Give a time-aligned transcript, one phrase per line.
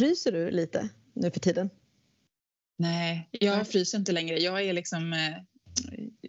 [0.00, 1.70] Fryser du lite nu för tiden?
[2.78, 4.38] Nej, jag fryser inte längre.
[4.38, 5.36] Jag är liksom eh,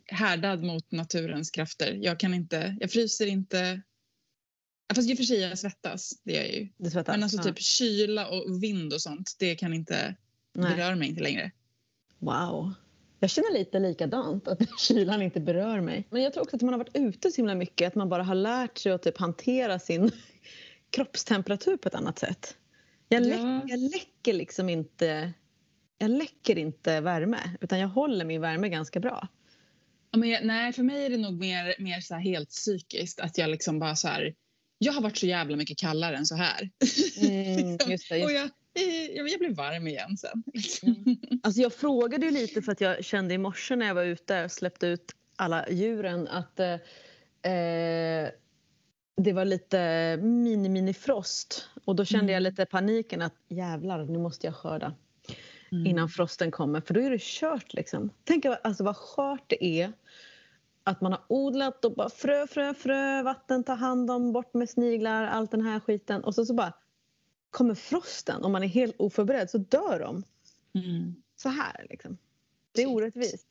[0.06, 2.00] härdad mot naturens krafter.
[2.02, 3.82] Jag kan inte, jag fryser inte.
[4.96, 6.70] Fast i och för sig jag svettas, det gör jag ju.
[6.78, 7.14] Du svettas?
[7.14, 7.44] Men alltså Ja.
[7.44, 10.16] typ kyla och vind och sånt, det kan inte,
[10.54, 10.78] det Nej.
[10.78, 11.52] rör mig inte längre.
[12.20, 12.74] Wow.
[13.20, 16.08] Jag känner lite likadant, att kylan inte berör mig.
[16.10, 18.24] Men jag tror också att man har varit ute så himla mycket, att man bara
[18.24, 20.12] har lärt sig att typ hantera sin
[20.90, 22.58] kroppstemperatur på ett annat sätt.
[23.14, 23.28] Jag, Ja.
[23.28, 25.34] läck, jag läcker liksom inte
[25.98, 29.28] jag läcker inte värme, utan jag håller min värme ganska bra.
[30.12, 33.20] Ja, men jag, nej, för mig är det nog mer, mer så helt psykiskt.
[33.20, 34.36] Att jag liksom bara så här...
[34.78, 36.70] Jag har varit så jävla mycket kallare än så här.
[37.22, 38.54] Mm, just det, och just.
[38.74, 40.44] jag, eh, jag, jag blev varm igen sen.
[41.44, 44.44] Alltså jag frågade ju lite för att jag kände i morse när jag var ute
[44.44, 48.30] och släppte ut alla djuren att eh, eh,
[49.24, 49.78] det var lite
[50.22, 51.70] mini-mini-frost.
[51.86, 52.52] Och då kände jag Mm.
[52.52, 54.94] lite paniken att jävlar, nu måste jag skörda
[55.72, 55.86] Mm.
[55.86, 56.82] innan frosten kommer.
[56.82, 58.10] För då är det kört liksom.
[58.24, 59.94] Tänk alltså vad skört det är
[60.84, 64.70] att man har odlat och bara frö, frö, frö, vatten, ta hand om, bort med
[64.70, 66.24] sniglar, allt den här skiten.
[66.24, 66.74] Och så, så bara
[67.50, 70.24] kommer frosten och man är helt oförberedd så dör de.
[70.80, 71.16] Mm.
[71.36, 72.18] Så här liksom.
[72.72, 73.48] Det är orättvist.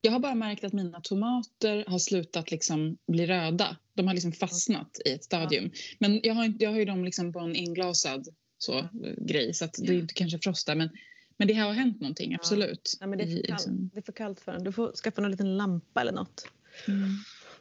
[0.00, 3.76] Jag har bara märkt att mina tomater har slutat liksom bli röda.
[3.94, 5.70] De har liksom fastnat i ett stadium.
[5.98, 8.28] Men jag har, jag har ju dem liksom på en inglasad
[8.58, 10.74] så, grej så det är inte kanske frostar.
[10.74, 10.90] Men,
[11.36, 12.96] men det har hänt någonting, absolut.
[13.00, 13.48] Nej, men det, är för kallt.
[13.48, 14.64] liksom- det är för kallt för en.
[14.64, 16.46] Du får skaffa någon liten lampa eller något.
[16.88, 17.08] Mm.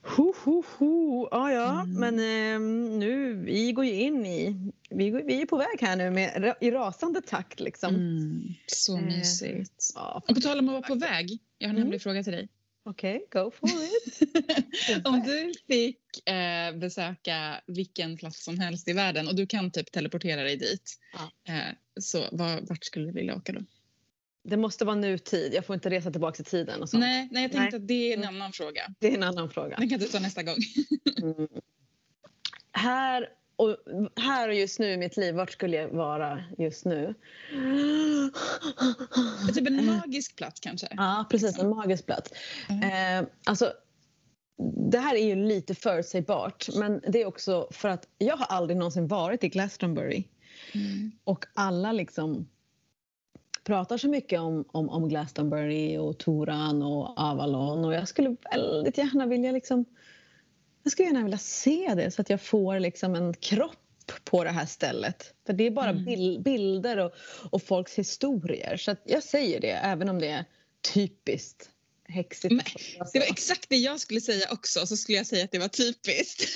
[0.01, 1.27] Ho, ho, ho.
[1.31, 1.81] Ja, ja.
[1.81, 1.99] Mm.
[1.99, 4.55] Men ehm, nu, vi går ju in i...
[4.89, 7.95] Vi, går, vi är på väg här nu med, i rasande takt liksom.
[7.95, 8.43] Mm.
[8.67, 9.91] Så Eh, mysigt.
[9.95, 11.39] Ja, Och på tal om att vara på väg.
[11.57, 11.83] Jag har en Mm.
[11.83, 12.49] hemlig fråga till dig.
[12.83, 14.19] Okej, go for it.
[15.07, 19.91] Om du fick eh, besöka vilken plats som helst i världen och du kan typ
[19.91, 20.99] teleportera dig dit.
[21.13, 21.53] Ja.
[21.53, 23.59] Eh, så var, vart skulle du vilja åka då?
[24.43, 25.53] Det måste vara nutid.
[25.53, 27.01] Jag får inte resa tillbaka i tiden och sånt.
[27.01, 27.81] Nej, nej, jag tänkte Nej.
[27.83, 28.35] att det är en Mm.
[28.35, 28.81] annan fråga.
[28.99, 29.77] Det är en annan fråga.
[29.77, 30.55] Den kan du ta nästa gång.
[31.21, 31.47] Mm.
[32.71, 33.77] Här, och,
[34.15, 37.15] här och just nu i mitt liv, vart skulle jag vara just nu?
[39.53, 40.87] typ en magisk plats kanske.
[40.97, 41.59] Ja, precis.
[41.59, 42.31] En magisk plats.
[42.69, 43.73] Eh, alltså,
[44.91, 48.77] det här är ju lite förutsägbart, men det är också för att jag har aldrig
[48.77, 50.23] någonsin varit i Glastonbury.
[50.73, 51.11] Mm.
[51.23, 52.49] Och alla liksom
[53.69, 58.97] pratar så mycket om, om, om Glastonbury och Toran och Avalon och jag skulle väldigt
[58.97, 59.85] gärna vilja liksom
[60.83, 63.75] jag skulle gärna vilja se det så att jag får liksom en kropp
[64.23, 65.33] på det här stället.
[65.45, 66.05] För det är bara Mm.
[66.05, 67.11] bil, bilder och,
[67.51, 68.77] och folks historier.
[68.77, 70.45] Så jag säger det även om det är
[70.93, 71.69] typiskt
[72.09, 72.53] häxigt.
[72.53, 72.65] Men
[73.13, 74.87] Det var exakt det jag skulle säga också.
[74.87, 76.43] Så skulle jag säga att det var typiskt.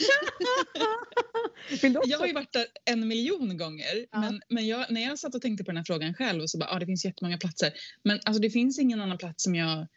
[2.06, 4.06] Jag har ju varit där en miljon gånger.
[4.12, 4.20] Ja.
[4.20, 6.70] Men, men jag, när jag satt och tänkte på den här frågan själv så bara,
[6.70, 7.74] ah, det finns jättemånga platser.
[8.04, 9.88] Men alltså, det finns ingen annan plats som jag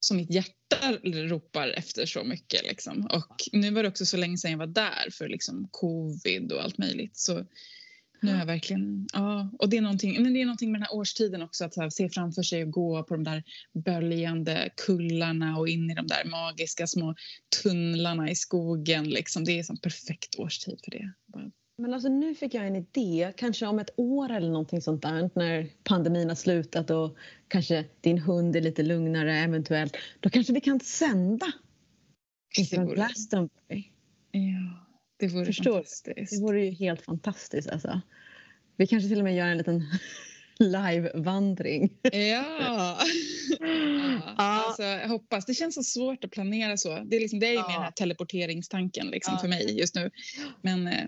[0.00, 2.62] som mitt hjärta ropar efter så mycket.
[2.62, 3.06] Liksom.
[3.06, 6.62] Och nu var det också så länge sedan jag var där för liksom, covid och
[6.62, 7.16] allt möjligt.
[7.16, 7.46] Så
[8.22, 9.06] nu är jag verkligen...
[9.12, 11.64] Ja, och det är, någonting, men det är någonting med den här årstiden också.
[11.64, 15.94] Att här, se framför sig och gå på de där böljande kullarna och in i
[15.94, 17.14] de där magiska små
[17.62, 19.10] tunnlarna i skogen.
[19.10, 19.44] Liksom.
[19.44, 21.12] Det är en perfekt årstid för det.
[21.26, 25.02] Bara, Men alltså nu fick jag en idé, kanske om ett år eller någonting sånt
[25.02, 27.16] där när pandemin har slutat och
[27.48, 29.96] kanske din hund är lite lugnare eventuellt.
[30.20, 31.52] Då kanske vi kan sända
[32.94, 33.84] Glastonbury.
[34.30, 34.89] ja,
[35.20, 35.72] det vore Förstår.
[35.72, 36.30] fantastiskt.
[36.36, 38.00] Det vore ju helt fantastiskt alltså.
[38.76, 39.82] Vi kanske till och med gör en liten
[40.58, 41.92] live-vandring.
[42.02, 42.10] Ja.
[43.60, 44.34] ja.
[44.36, 45.46] Alltså, jag hoppas.
[45.46, 46.98] Det känns så svårt att planera så.
[47.04, 47.66] Det är, liksom, det är ju Ja.
[47.68, 49.40] mer den här teleporteringstanken liksom, Ja.
[49.40, 50.10] för mig just nu.
[50.62, 51.04] Men eh,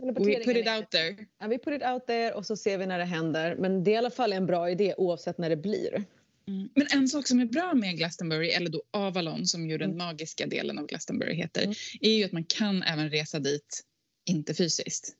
[0.00, 1.16] we put it out there.
[1.40, 3.56] Ja, vi put it out there och så ser vi när det händer.
[3.56, 6.04] Men det är i alla fall en bra idé oavsett när det blir.
[6.48, 6.68] Mm.
[6.74, 9.98] Men en sak som är bra med Glastonbury, eller då Avalon som ju den Mm.
[9.98, 11.74] magiska delen av Glastonbury heter, Mm.
[12.00, 13.82] är ju att man kan även resa dit,
[14.24, 15.14] inte fysiskt.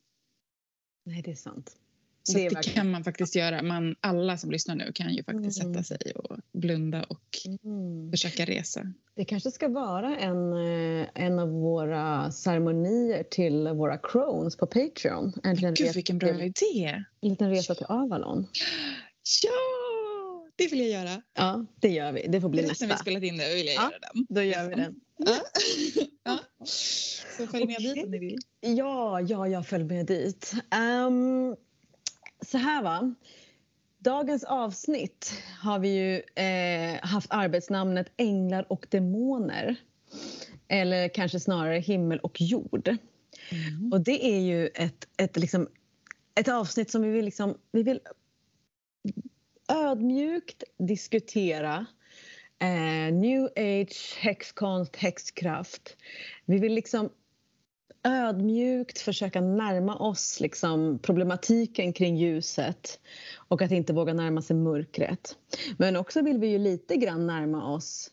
[1.04, 1.76] Nej, det är sant.
[2.22, 3.62] Så Det det, kan man faktiskt göra.
[3.62, 5.74] Man, alla som lyssnar nu kan ju faktiskt Mm.
[5.74, 7.22] sätta sig och blunda och
[7.64, 8.10] Mm.
[8.10, 8.92] försöka resa.
[9.14, 15.32] Det kanske ska vara en, eh, en av våra ceremonier till våra crones på Patreon.
[15.42, 17.04] En Gud vilken bra till, idé!
[17.20, 18.46] en liten resa till Avalon.
[19.42, 19.50] Ja,
[20.56, 21.22] det vill jag göra.
[21.34, 22.26] Ja, det gör vi.
[22.28, 23.02] Det får bli Direkt när vi nästa.
[23.04, 23.82] spelat in det vill jag Ja.
[23.90, 24.26] göra den.
[24.28, 25.00] Då gör vi den.
[25.16, 25.36] Ja.
[26.24, 26.38] ja.
[26.64, 27.94] Så följ med Okej.
[27.94, 28.38] dit om ni vill.
[28.60, 30.52] Ja, ja, jag följer med dit.
[30.70, 31.56] Ehm,
[32.46, 33.14] så här va.
[33.98, 35.32] Dagens avsnitt
[35.62, 39.76] har vi ju eh, haft arbetsnamnet Änglar och demoner.
[40.68, 42.88] Eller kanske snarare himmel och jord.
[43.50, 43.92] Mm.
[43.92, 45.68] Och det är ju ett, ett liksom
[46.34, 48.00] ett avsnitt som vi vill, liksom, vi vill
[49.68, 51.86] ödmjukt diskutera
[52.58, 55.96] eh, new age, häxkonst, häxkraft.
[56.44, 57.10] Vi vill liksom
[58.02, 63.00] ödmjukt försöka närma oss liksom problematiken kring ljuset
[63.48, 65.36] och att inte våga närma sig mörkret.
[65.78, 68.10] Men också vill vi ju lite grann närma oss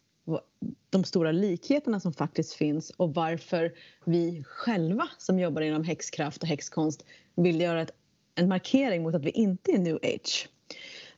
[0.90, 3.74] de stora likheterna som faktiskt finns och varför
[4.06, 7.06] vi själva som jobbar inom häxkraft och häxkonst
[7.36, 7.92] vill göra ett,
[8.36, 10.50] en markering mot att vi inte är new age.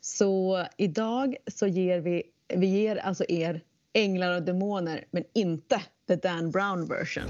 [0.05, 2.23] Så idag så ger vi,
[2.55, 3.61] vi ger alltså er
[3.93, 7.23] änglar och demoner men inte the Dan Brown version.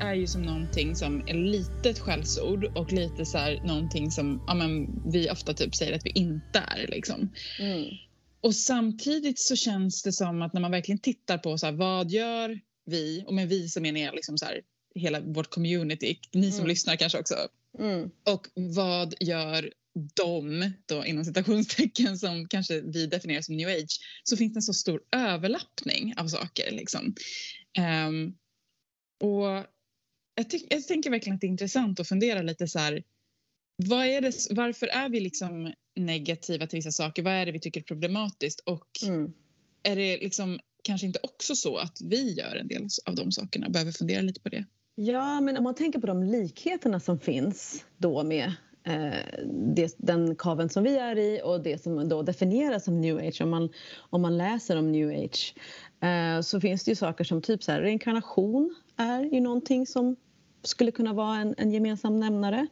[0.00, 4.44] Är ju som någonting som är lite ett skällsord och lite så här någonting som
[4.46, 6.86] ja, men, vi ofta typ säger att vi inte är.
[6.88, 7.32] Liksom.
[7.60, 7.84] Mm.
[8.40, 12.10] Och samtidigt så känns det som att när man verkligen tittar på så här, vad
[12.10, 14.60] gör vi, och med vi så menar jag liksom så här,
[14.94, 16.68] hela vårt community, ni som mm.
[16.68, 17.34] lyssnar kanske också.
[17.78, 18.10] Mm.
[18.30, 19.72] Och vad gör
[20.14, 24.62] de, då inom citationstecken, som kanske vi definierar som new age, så finns det en
[24.62, 26.70] så stor överlappning av saker.
[26.70, 27.14] Liksom.
[28.08, 28.36] Um,
[29.20, 29.64] och
[30.34, 33.02] jag, ty- jag tänker verkligen att det är intressant att fundera lite så här,
[33.76, 37.22] vad är det, varför är vi liksom negativa till vissa saker?
[37.22, 38.60] Vad är det vi tycker är problematiskt?
[38.60, 39.32] Och mm.
[39.82, 43.68] är det liksom kanske inte också så att vi gör en del av de sakerna?
[43.68, 44.64] Behöver fundera lite på det.
[44.94, 48.52] Ja, men om man tänker på de likheterna som finns då med
[48.86, 49.42] eh,
[49.76, 53.40] det, den kaven som vi är i och det som då definieras som new age.
[53.40, 53.68] Om man,
[53.98, 55.54] om man läser om new age
[56.02, 60.16] eh, så finns det ju saker som typ så här, reinkarnation är ju någonting som
[60.62, 62.66] skulle kunna vara en, en gemensam nämnare.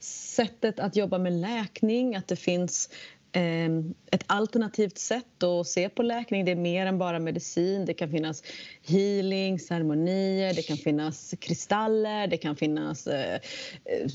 [0.00, 2.90] Sättet att jobba med läkning, att det finns
[3.32, 3.68] eh,
[4.10, 6.44] ett alternativt sätt att se på läkning.
[6.44, 7.84] Det är mer än bara medicin.
[7.84, 8.42] Det kan finnas
[8.86, 13.40] healing, ceremonier, det kan finnas kristaller, det kan finnas eh, eh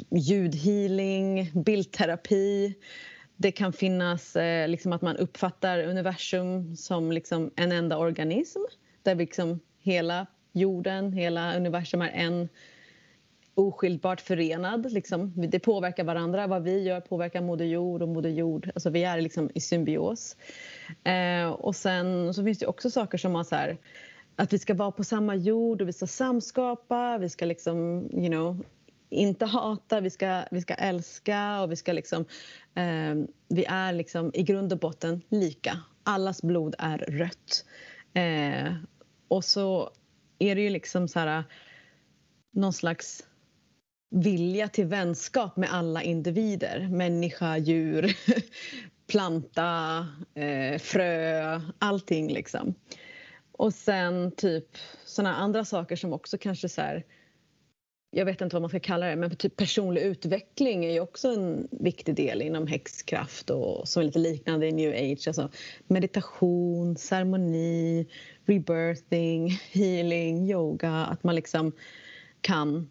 [0.09, 2.73] ljudhealing, bildterapi.
[3.37, 8.59] Det kan finnas eh, liksom att man uppfattar universum som liksom en enda organism
[9.03, 10.27] där liksom hela
[10.57, 12.49] jorden, hela universum är en
[13.57, 14.91] oskiljbart förenad.
[14.91, 15.33] Liksom.
[15.35, 16.47] Det påverkar varandra.
[16.47, 18.71] Vad vi gör påverkar Moder Jord och Moder Jord.
[18.75, 20.37] Alltså vi är liksom i symbios.
[21.03, 23.77] Eh, och sen så finns det också saker som så här,
[24.35, 27.17] att vi ska vara på samma jord och vi ska samskapa.
[27.17, 28.65] Vi ska liksom, you know,
[29.09, 32.25] inte hata, vi ska, vi ska älska och vi ska liksom...
[32.75, 33.15] Eh,
[33.49, 35.79] vi är liksom i grund och botten lika.
[36.03, 37.65] Allas blod är rött.
[38.13, 38.73] Eh,
[39.27, 39.89] och så
[40.39, 41.43] är det ju liksom så här
[42.51, 43.27] någon slags
[44.09, 46.87] vilja till vänskap med alla individer.
[46.91, 48.15] Människa, djur,
[49.07, 52.75] planta, eh, frö, allting liksom.
[53.51, 57.05] Och sen typ såna andra saker som också kanske så här,
[58.11, 61.27] jag vet inte vad man ska kalla det, men typ personlig utveckling är ju också
[61.27, 65.27] en viktig del inom häxkraft och som är lite liknande i new age.
[65.27, 65.49] Alltså
[65.87, 68.07] meditation, ceremoni,
[68.45, 70.91] rebirthing, healing, yoga.
[70.91, 71.71] Att man liksom
[72.41, 72.89] kan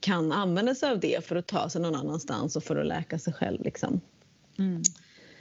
[0.00, 3.18] kan använda sig av det för att ta sig någon annanstans och för att läka
[3.18, 3.64] sig själv.
[3.64, 4.00] Liksom.
[4.58, 4.82] Mm.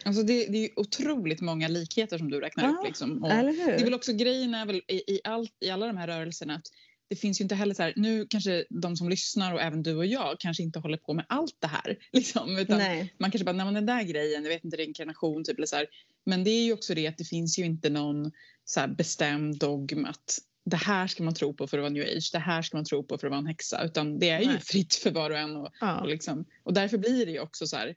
[0.05, 2.87] Alltså det, det är otroligt många likheter som du räknar ja, upp.
[2.87, 3.23] Liksom.
[3.23, 3.71] Och eller hur?
[3.71, 6.55] Det är väl också grejen är väl i, i, allt, i alla de här rörelserna
[6.55, 6.67] att
[7.09, 9.95] det finns ju inte heller så här, nu kanske de som lyssnar och även du
[9.95, 11.97] och jag kanske inte håller på med allt det här.
[12.11, 13.13] Liksom, utan Nej.
[13.17, 15.75] Man kanske bara, nej men den där grejen, jag vet inte, reinkarnation typ eller så
[15.75, 15.87] här.
[16.25, 18.31] Men det är ju också det att det finns ju inte någon
[18.65, 22.29] så bestämd dogm att det här ska man tro på för att vara new age,
[22.33, 23.83] det här ska man tro på för att vara en häxa.
[23.83, 24.53] Utan det är Nej.
[24.53, 25.55] ju fritt för var och en.
[25.55, 25.99] Och, ja.
[25.99, 27.95] och, liksom, och därför blir det ju också så här,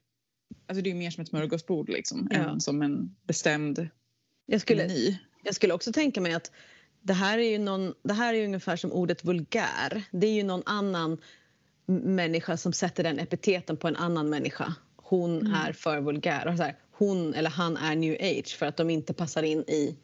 [0.66, 2.36] alltså det är mer som ett smörgåsbord liksom, ja.
[2.36, 3.88] än som en bestämd
[4.46, 5.18] jag skulle, meny.
[5.42, 6.50] Jag skulle också tänka mig att
[7.02, 10.02] det här är ju någon, det här är ungefär som ordet vulgär.
[10.10, 11.18] Det är ju någon annan
[11.86, 14.74] människa som sätter den epiteten på en annan människa.
[14.96, 15.52] Hon mm.
[15.52, 16.48] är för vulgär.
[16.48, 19.58] Och så här, hon eller han är new age för att de inte passar in
[19.58, 19.96] i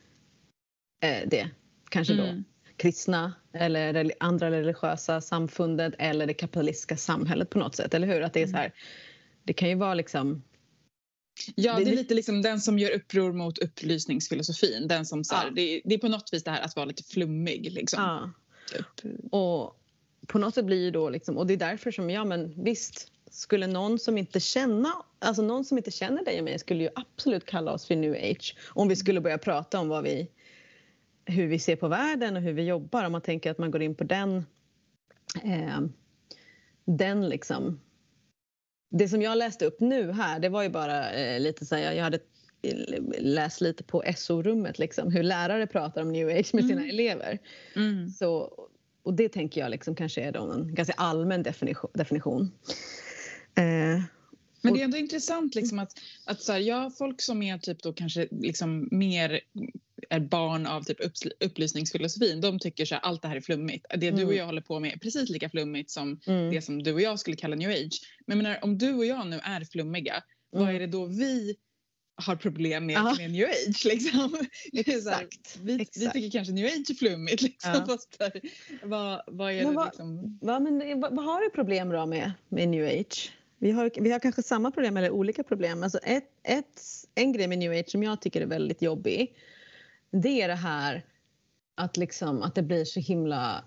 [1.02, 1.50] eh, det.
[1.90, 2.37] Kanske mm.
[2.37, 2.43] då
[2.76, 7.95] kristna eller andra religiösa samfundet eller det kapitalistiska samhället på något sätt.
[7.95, 8.23] Eller hur?
[8.23, 8.73] Att det är så här,
[9.45, 10.43] det kan ju vara liksom
[11.54, 14.88] Ja, det är lite liksom den som gör uppror mot upplysningsfilosofin.
[14.88, 15.50] Den som så här, ja.
[15.54, 17.73] det, det, är på något vis det här att vara lite flummig.
[17.73, 18.02] Liksom.
[18.02, 18.30] Ja.
[19.02, 19.33] Typ.
[19.33, 19.80] Och
[20.26, 23.12] på något sätt blir ju då liksom, och det är därför som, ja men visst,
[23.30, 26.90] skulle någon som inte känna, alltså någon som inte känner dig och mig skulle ju
[26.95, 30.30] absolut kalla oss för new age om vi skulle börja prata om vad vi,
[31.25, 33.04] hur vi ser på världen och hur vi jobbar.
[33.04, 34.47] Om man tänker att man går in på den,
[35.42, 35.80] eh,
[36.85, 37.80] den liksom.
[38.90, 41.92] Det som jag läste upp nu här, det var ju bara eh, lite så här,
[41.92, 42.18] jag hade
[43.18, 46.90] läst lite på SO-rummet liksom, hur lärare pratar om new age med sina Mm.
[46.90, 47.38] elever.
[47.76, 48.09] Mm.
[48.09, 48.52] Så,
[49.02, 51.90] och det tänker jag liksom kanske är då en ganska allmän definition.
[51.95, 52.52] definition.
[53.54, 54.02] Eh,
[54.62, 55.92] Men det är ändå intressant liksom att,
[56.25, 59.40] att så här, ja, folk som är typ då kanske liksom mer
[60.11, 60.99] är barn av typ
[61.40, 63.87] upplysningsfilosofin, de tycker så här, allt det här är flummigt.
[63.90, 64.37] Det du och Mm.
[64.37, 67.19] jag håller på med är precis lika flummigt som mm, det som du och jag
[67.19, 68.00] skulle kalla new age.
[68.26, 70.75] Men menar, om du och jag nu är flummiga, vad mm.
[70.75, 71.57] är det då vi
[72.21, 73.14] har problem med, Ja.
[73.19, 73.85] med new age?
[73.85, 74.47] Liksom?
[74.73, 75.59] Exakt.
[75.62, 76.12] vi, vi exakt.
[76.12, 77.43] tycker kanske new age är flummigt.
[77.43, 77.71] Liksom.
[77.73, 77.87] Ja.
[77.87, 78.40] Fast så här,
[78.83, 80.38] vad, vad är Men det vad- liksom?
[80.43, 83.33] Va, men, eh, vad, vad har du problem då med, med new age?
[83.61, 85.83] Vi har, vi har kanske samma problem eller olika problem.
[85.83, 86.83] Alltså ett, ett,
[87.14, 89.35] en grej med new age som jag tycker är väldigt jobbig
[90.11, 91.05] det är det här
[91.75, 93.65] att, liksom, att det blir så himla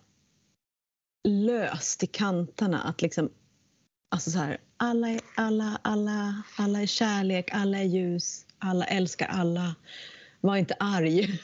[1.23, 2.81] löst i kanterna.
[2.81, 3.31] Att liksom,
[4.09, 9.27] alltså så här, alla, är, alla, alla, alla är kärlek, alla är ljus, alla älskar
[9.27, 9.75] alla.
[10.41, 11.39] Var inte arg.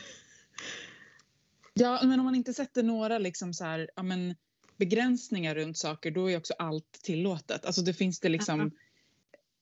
[1.74, 4.36] Ja, men om man inte sätter några liksom så här, ja, men,
[4.77, 7.66] begränsningar runt saker då är också allt tillåtet.
[7.66, 8.72] Alltså det finns det liksom...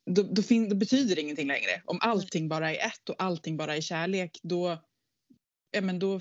[0.06, 1.82] Då, då, fin, då betyder det ingenting längre.
[1.86, 4.78] Om allting bara är ett och allting bara är kärlek då,
[5.76, 6.20] ja, men då,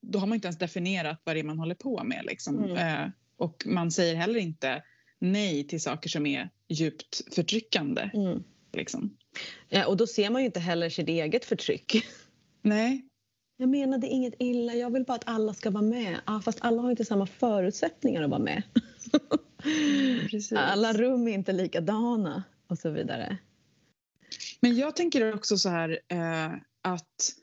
[0.00, 2.24] då har man inte ens definierat vad det är man håller på med.
[2.24, 2.64] Liksom.
[2.64, 2.76] Mm.
[2.76, 4.82] Eh, och man säger heller inte
[5.18, 8.10] nej till saker som är djupt förtryckande.
[8.14, 8.42] Mm.
[8.72, 9.16] Liksom.
[9.68, 12.06] Ja, och då ser man ju inte heller sitt eget förtryck.
[12.62, 13.08] Nej,
[13.56, 16.20] Jag menade inget illa, jag vill bara att alla ska vara med.
[16.26, 18.62] Ja, fast alla har inte samma förutsättningar att vara med.
[20.30, 20.52] precis.
[20.52, 23.38] Alla rum är inte likadana och så vidare.
[24.60, 27.34] Men jag tänker också så här eh, att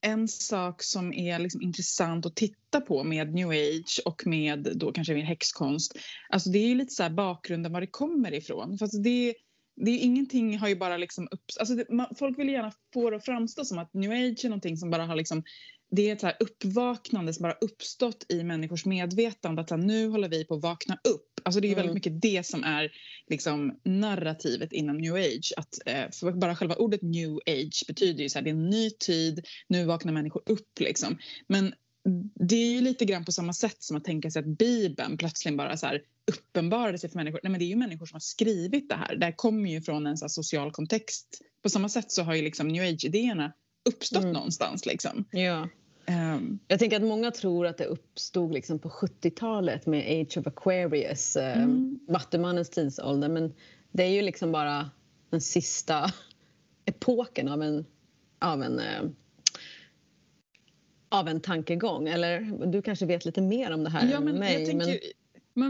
[0.00, 4.92] en sak som är liksom intressant att titta på med new age och med då
[4.92, 5.98] kanske mer häxkonst.
[6.30, 8.78] Alltså det är ju lite så här bakgrunden var det kommer ifrån.
[8.78, 9.34] Fast det,
[9.76, 13.10] det är ingenting har ju bara liksom upp, alltså det, man, folk vill gärna få
[13.10, 15.42] det att framstå som att new age är någonting som bara har liksom
[15.90, 20.28] det är ett så uppvaknande som bara uppstått i människors medvetande att här, nu håller
[20.28, 21.40] vi på att vakna upp.
[21.42, 21.94] Alltså det är ju väldigt Mm.
[21.94, 22.90] mycket det som är
[23.28, 25.52] liksom narrativet inom new age.
[25.56, 28.90] Att, eh, bara själva ordet new age betyder ju så här, det är en ny
[28.90, 31.18] tid, nu vaknar människor upp liksom.
[31.46, 31.74] Men
[32.34, 35.56] det är ju lite grann på samma sätt som att tänka sig att Bibeln plötsligen
[35.56, 36.02] bara så här
[36.32, 37.40] uppenbarade sig för människor.
[37.42, 39.16] Nej men det är ju människor som har skrivit det här.
[39.16, 41.26] Det här kommer ju från en så social kontext.
[41.62, 43.52] På samma sätt så har ju liksom new age-idéerna
[43.88, 44.32] uppstått Mm.
[44.32, 45.24] någonstans liksom.
[45.30, 45.68] Ja.
[46.08, 50.46] Ehm, Jag tänker att många tror att det uppstod liksom på 70-talet med Age of
[50.46, 51.98] Aquarius, eh, Mm.
[52.08, 53.28] Vattumannens tidsålder.
[53.28, 53.54] Men
[53.92, 54.90] det är ju liksom bara
[55.30, 56.12] den sista
[56.84, 57.84] epoken av en,
[58.38, 59.02] av en, eh,
[61.08, 62.08] av en tankegång.
[62.08, 64.52] Eller du kanske vet lite mer om det här Ja, men än mig.
[64.54, 64.98] jag tänker, men,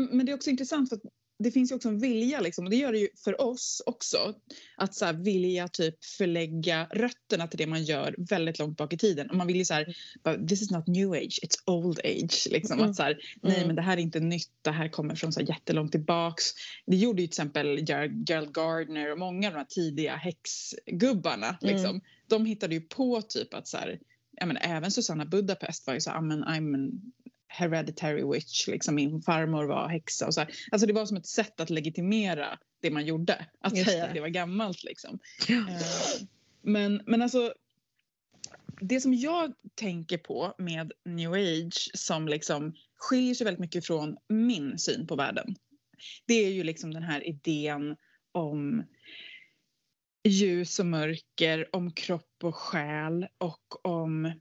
[0.07, 0.17] men...
[0.17, 1.03] Men, det är också intressant för att
[1.39, 4.35] det finns ju också en vilja liksom, och det gör det ju för oss också
[4.77, 8.99] att så här, vilja typ förlägga rötterna till det man gör väldigt långt bak i
[8.99, 9.31] tiden.
[9.31, 9.95] Och man vill ju så här,
[10.49, 12.49] this is not new age, it's old age.
[12.51, 12.79] Liksom.
[12.79, 12.91] Mm.
[12.91, 13.67] Att så här, nej Mm.
[13.67, 16.45] men det här är inte nytt, det här kommer från så här jättelångt tillbaks.
[16.87, 21.59] Det gjorde ju till exempel Gerald, Gardner och många av de här tidiga häxgubbarna.
[21.63, 21.75] Mm.
[21.75, 22.01] Liksom.
[22.27, 23.99] De hittade ju på typ att så här,
[24.41, 27.13] jag menar, även Susanna Budapest var ju så här, "I'm an- I'm an
[27.49, 30.51] hereditary witch, liksom min farmor var häxa och så här.
[30.71, 34.09] Alltså det var som ett sätt att legitimera det man gjorde, att Just säga det.
[34.09, 35.19] att det var gammalt liksom.
[35.49, 35.57] Eh,
[36.63, 37.55] Men, men alltså
[38.81, 44.17] det som jag tänker på med new age som liksom skiljer sig väldigt mycket från
[44.29, 45.55] min syn på världen.
[46.27, 47.97] Det är ju liksom den här idén
[48.33, 48.85] om
[50.25, 54.33] ljus och mörker, om kropp och själ och om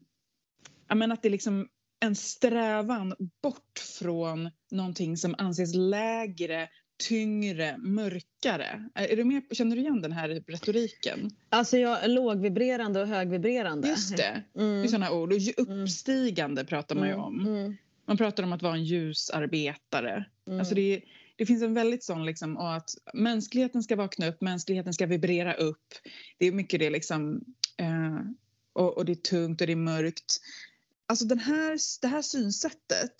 [0.87, 1.69] jag menar att det liksom
[1.99, 6.69] en strävan bort från någonting som anses lägre,
[7.07, 8.89] tyngre, mörkare.
[8.95, 11.29] Är du med, känner du igen den här retoriken?
[11.49, 13.87] Alltså jag, lågvibrerande och högvibrerande.
[13.87, 14.83] Just det, det Mm.
[14.83, 15.33] är sådana ord.
[15.33, 17.47] Och ju uppstigande pratar man ju Mm, om.
[17.47, 20.25] mm, Man pratar om att vara en ljusarbetare.
[20.47, 20.59] mm.
[20.59, 21.01] Alltså det,
[21.35, 25.85] det finns en väldigt sån liksom, att mänskligheten ska vakna upp, mänskligheten ska vibrera upp.
[26.37, 27.41] Det är mycket det liksom,
[27.77, 28.19] eh,
[28.73, 30.37] och, och det är tungt och det är mörkt.
[31.07, 33.15] Alltså den här, det här synsättet,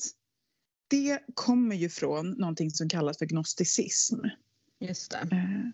[0.88, 4.16] det kommer ju från någonting som kallas för gnosticism.
[4.80, 5.18] Just det.
[5.18, 5.70] Eh,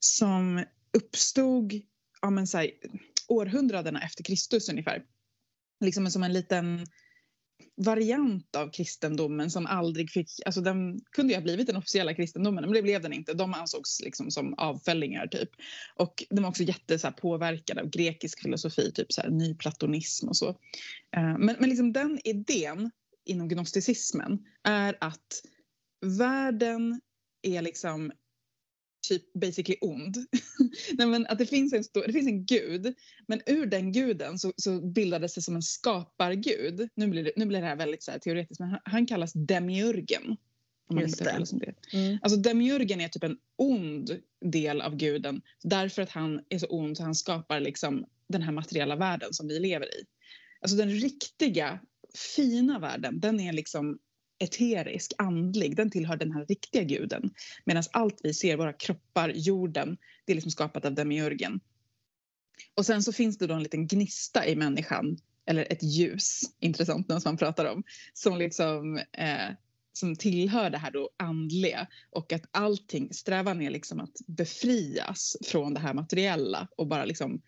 [0.00, 1.72] som uppstod
[2.20, 2.70] ja, men så här,
[3.28, 5.04] århundradena efter Kristus ungefär.
[5.80, 6.86] Liksom som en liten
[7.76, 12.64] variant av kristendomen som aldrig fick, alltså den kunde ju ha blivit den officiella kristendomen
[12.64, 13.34] men det blev den inte.
[13.34, 15.50] De ansågs liksom som avfällingar typ.
[15.94, 20.36] Och de var också jätte så påverkade av grekisk filosofi, typ så här, nyplatonism och
[20.36, 20.48] så.
[21.16, 22.90] Eh, men, men liksom den idén
[23.24, 25.42] inom gnosticismen är att
[26.18, 27.00] världen
[27.42, 28.12] är liksom
[29.08, 30.16] typ basically ond.
[30.98, 32.94] Nej, men att det finns, en stor, det finns en gud,
[33.26, 36.88] men ur den guden så, så bildades det som en skapargud.
[36.94, 39.32] Nu blir det, nu blir det här väldigt så här teoretiskt, men han, han kallas
[39.32, 40.36] demiurgen.
[40.88, 41.44] Om man Just det.
[41.50, 41.66] det.
[41.66, 41.98] det.
[41.98, 42.18] Mm.
[42.22, 46.96] Alltså demiurgen är typ en ond del av guden därför att han är så ond
[46.96, 50.04] så han skapar liksom den här materiella världen som vi lever i.
[50.60, 51.80] Alltså den riktiga
[52.36, 53.98] fina världen, den är liksom
[54.38, 57.30] eterisk, andlig, den tillhör den här riktiga guden.
[57.64, 61.60] Medan allt vi ser, våra kroppar, jorden, det är liksom skapat av demiurgen.
[62.74, 67.08] Och sen så finns det då en liten gnista i människan, eller ett ljus, intressant
[67.08, 69.50] när man pratar om, som liksom eh,
[69.92, 75.74] som tillhör det här då andliga och att allting, strävan är liksom att befrias från
[75.74, 77.42] det här materiella och bara liksom,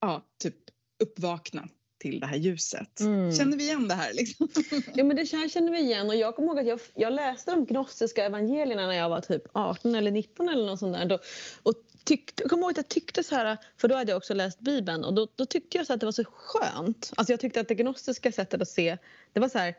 [0.00, 0.56] ja, typ
[1.02, 1.68] uppvakna
[2.02, 3.00] till det här ljuset.
[3.00, 3.32] Mm.
[3.32, 4.48] Känner vi igen det här liksom?
[4.94, 7.50] Ja men det här känner vi igen och jag kommer ihåg att jag, jag läste
[7.50, 11.06] de gnostiska evangelierna när jag var typ 18 eller 19 eller något sånt där.
[11.06, 11.18] Då,
[11.62, 14.34] och tyckte, jag kommer ihåg att jag tyckte så här, för då hade jag också
[14.34, 17.12] läst Bibeln och då, då tyckte jag så att det var så skönt.
[17.16, 18.98] Alltså jag tyckte att det gnostiska sättet att se,
[19.32, 19.74] det var så här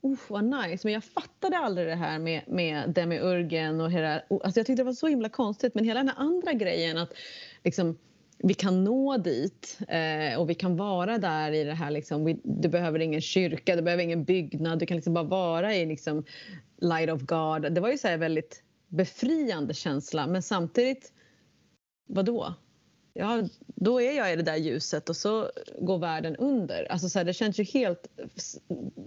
[0.00, 0.86] Oh, vad nice.
[0.86, 4.22] Men jag fattade aldrig det här med, med demiurgen och hela...
[4.30, 5.74] Alltså jag tyckte det var så himla konstigt.
[5.74, 7.12] Men hela den här andra grejen att
[7.64, 7.98] liksom,
[8.38, 11.90] vi kan nå dit eh, och vi kan vara där i det här.
[11.90, 14.78] Liksom, vi, du behöver ingen kyrka, du behöver ingen byggnad.
[14.78, 16.24] Du kan liksom bara vara i liksom,
[16.80, 17.72] light of God.
[17.72, 20.26] Det var ju så här väldigt befriande känsla.
[20.26, 21.12] Men samtidigt,
[22.08, 22.54] vadå?
[23.18, 26.92] Ja, då är jag i det där ljuset och så går världen under.
[26.92, 28.06] Alltså så här, det känns ju helt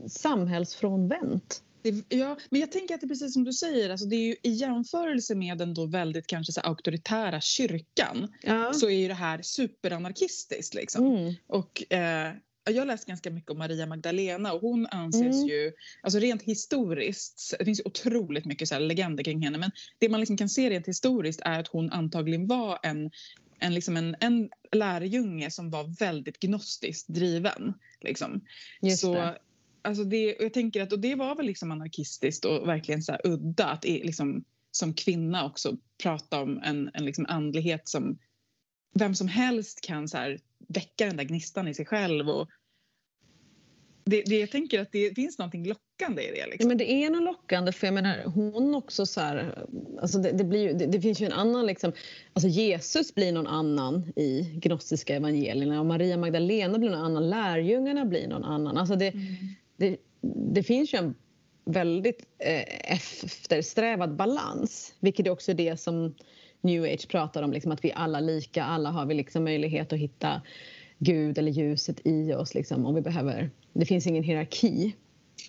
[0.07, 1.63] samhällsfrånvänt.
[1.83, 4.27] Det, ja, men jag tänker att det är precis som du säger, alltså det är
[4.27, 8.73] ju i jämförelse med den då väldigt kanske så auktoritära kyrkan Ja.
[8.73, 11.05] så är ju det här superanarkistiskt liksom.
[11.05, 11.33] Mm.
[11.47, 12.33] Och eh,
[12.69, 15.47] jag läst ganska mycket om Maria Magdalena och hon anses Mm.
[15.47, 15.71] ju,
[16.01, 20.37] alltså rent historiskt, det finns otroligt mycket så legender kring henne men det man liksom
[20.37, 23.11] kan se rent historiskt är att hon antagligen var en,
[23.61, 27.73] en, liksom en, en lärjunge som var väldigt gnostiskt driven.
[28.01, 28.41] Liksom.
[28.81, 29.37] Just så, det.
[29.81, 33.17] Alltså det, och jag tänker att och det var väl liksom anarkistiskt och verkligen så
[33.23, 38.17] udda att liksom, som kvinna också prata om en, en liksom andlighet som
[38.93, 42.29] vem som helst kan så här, väcka den där gnistan i sig själv.
[42.29, 42.49] Och
[44.05, 46.37] det, det, jag tänker att det finns någonting lockande i det.
[46.37, 46.67] Ja, Liksom.
[46.67, 49.65] men det är nog lockande för jag menar hon också så här,
[50.01, 51.91] alltså det, det, blir det, det finns ju en annan liksom,
[52.33, 58.05] alltså Jesus blir någon annan i gnostiska evangelierna och Maria Magdalena blir någon annan, lärjungarna
[58.05, 58.77] blir någon annan.
[58.77, 59.13] Alltså det,
[59.77, 59.97] Mm.
[60.53, 61.15] det, finns ju en
[61.65, 66.15] väldigt eh, eftersträvad balans, vilket är också det som
[66.61, 69.99] new age pratar om, liksom, att vi alla lika, alla har vi liksom möjlighet att
[69.99, 70.41] hitta
[70.97, 73.49] Gud eller ljuset i oss liksom, om vi behöver.
[73.73, 74.95] Det finns ingen hierarki.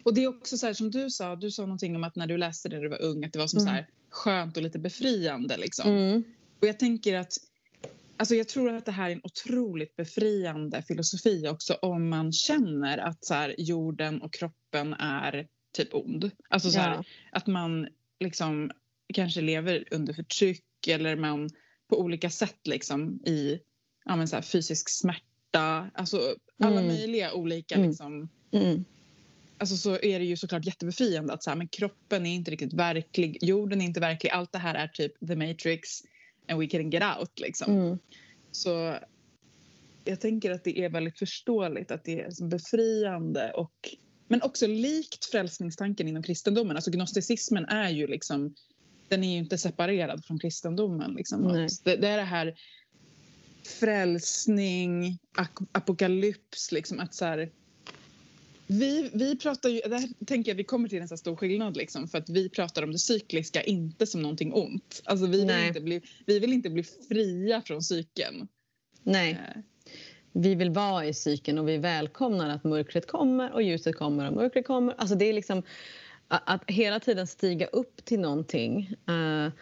[0.04, 2.26] Och det är också så här som du sa, du sa någonting om att när
[2.26, 3.66] du läste det när du var ung att det var som Mm.
[3.68, 5.90] så här skönt och lite befriande liksom.
[5.90, 6.24] Mm.
[6.60, 7.32] Och jag tänker att
[8.16, 12.98] Alltså jag tror att det här är en otroligt befriande filosofi också om man känner
[12.98, 16.30] att så här, jorden och kroppen är typ ond.
[16.48, 17.04] Alltså så här, Ja.
[17.32, 17.88] att man
[18.20, 18.70] liksom
[19.14, 21.50] kanske lever under förtryck eller man
[21.88, 23.58] på olika sätt liksom i
[24.04, 25.24] ja, men så här, fysisk smärta.
[25.60, 26.86] Alltså alla Mm.
[26.86, 27.88] möjliga olika Mm.
[27.88, 28.84] liksom, Mm.
[29.58, 32.72] alltså så är det ju såklart jättebefriande att så här, men kroppen är inte riktigt
[32.72, 35.88] verklig, jorden är inte verklig, allt det här är typ the matrix
[36.48, 37.72] and we can get out liksom.
[37.72, 37.98] Mm.
[38.50, 38.96] Så
[40.04, 43.88] jag tänker att det är väldigt förståeligt att det är befriande och
[44.28, 46.76] men också likt frälsningstanken inom kristendomen.
[46.76, 48.54] Alltså gnosticismen är ju liksom
[49.08, 51.14] den är ju inte separerad från kristendomen.
[51.14, 51.68] Liksom.
[51.84, 52.54] Det, det är det här
[53.68, 55.18] frälsning,
[55.72, 57.50] apokalyps, liksom att så här,
[58.66, 62.08] vi, vi pratar ju, där tänker jag vi kommer till en så stor skillnad liksom,
[62.08, 65.02] för att vi pratar om det cykliska inte som någonting ont.
[65.04, 65.68] Alltså vi vill, Nej.
[65.68, 68.48] inte bli, vi vill inte bli fria från cykeln.
[69.02, 69.62] Nej, Eh,
[70.32, 74.32] vi vill vara i cykeln och vi välkomnar att mörkret kommer och ljuset kommer och
[74.32, 74.94] mörkret kommer.
[74.98, 75.62] Alltså det är liksom
[76.28, 78.94] att, att hela tiden stiga upp till någonting.
[79.08, 79.52] Eh,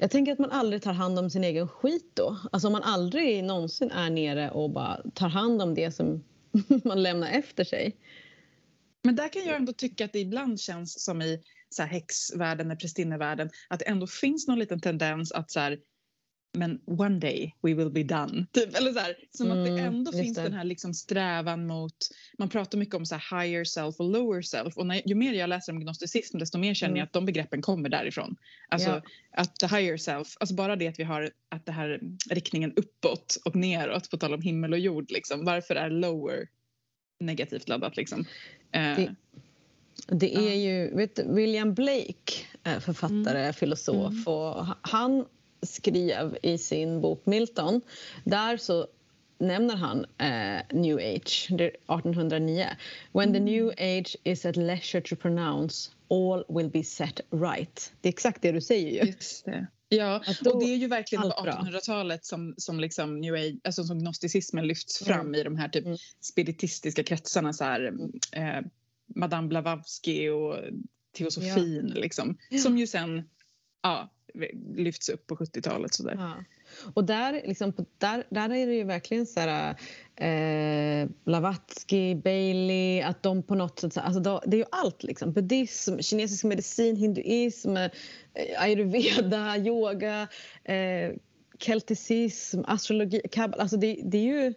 [0.00, 2.38] jag tänker att man aldrig tar hand om sin egen skit då.
[2.52, 6.24] Alltså om man aldrig någonsin är nere och bara tar hand om det som
[6.84, 7.96] man lämnar efter sig.
[9.04, 12.66] Men där kan jag ändå tycka att det ibland känns som i så här häxvärlden
[12.66, 15.78] eller prästinnevärlden att det ändå finns någon liten tendens att så här,
[16.52, 18.46] men one day we will be done.
[18.52, 20.42] Typ, eller så här, som att det Mm, ändå finns det.
[20.42, 21.96] den här liksom strävan mot,
[22.38, 25.32] man pratar mycket om så här higher self och lower self och när, ju mer
[25.32, 26.98] jag läser om gnosticism desto mer känner Mm.
[26.98, 28.36] jag att de begreppen kommer därifrån.
[28.68, 29.02] Alltså Ja.
[29.32, 33.38] att the higher self, alltså bara det att vi har att det här riktningen uppåt
[33.44, 35.44] och neråt på tal om himmel och jord liksom.
[35.44, 36.48] Varför är lower
[37.20, 38.24] negativt laddat liksom?
[38.72, 39.14] Eh, Det-
[40.06, 42.32] Det är ju, vet William Blake,
[42.80, 44.24] författare, filosof, Mm.
[44.26, 45.24] och han
[45.62, 47.80] skrev i sin bok Milton,
[48.24, 48.86] där så
[49.38, 52.66] nämner han eh, New Age, det är 1809.
[53.12, 53.44] When the Mm.
[53.44, 57.92] new age is at leisure to pronounce all will be set right.
[58.00, 59.10] Det är exakt det du säger ju.
[59.12, 59.66] Just det.
[59.90, 61.52] Ja, och det är ju verkligen på allt bra.
[61.52, 65.34] 1800-talet som, som, liksom new age, alltså som gnosticismen lyfts fram Mm.
[65.34, 65.98] i de här typ Mm.
[66.20, 67.52] spiritistiska kretsarna.
[67.52, 67.92] Så här,
[68.32, 68.60] eh,
[69.14, 70.56] Madame Blavatsky och
[71.16, 72.38] teosofin liksom.
[72.50, 72.58] Ja.
[72.58, 73.28] Som ju sen
[73.82, 74.08] ja,
[74.74, 75.94] lyfts upp på 70-talet.
[75.94, 76.14] Sådär.
[76.18, 76.44] Ja.
[76.94, 79.76] Och där, liksom, där, där är det ju verkligen så här...
[80.16, 83.92] Eh, Blavatsky, Bailey, att de på något sätt...
[83.92, 85.02] så- Alltså, det är ju allt.
[85.02, 85.32] Liksom.
[85.32, 87.90] Buddhism, kinesisk medicin, hinduism, eh,
[88.58, 90.28] ayurveda, yoga,
[90.64, 91.12] eh,
[91.58, 93.62] kelticism, astrologi, kabbala.
[93.62, 94.54] Alltså det, det är ju...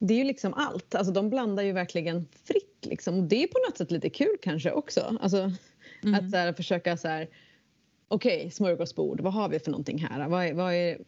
[0.00, 0.94] Det är ju liksom allt.
[0.94, 2.86] Alltså de blandar ju verkligen fritt.
[2.86, 3.18] Liksom.
[3.18, 5.18] Och det är på något sätt lite kul kanske också.
[5.20, 5.52] Alltså,
[6.04, 6.14] Mm.
[6.14, 7.28] att så här, försöka så här...
[8.08, 9.20] Okej, smörgåsbord.
[9.20, 10.28] Vad har vi för någonting här?
[10.28, 10.98] Vad, är, vad, är,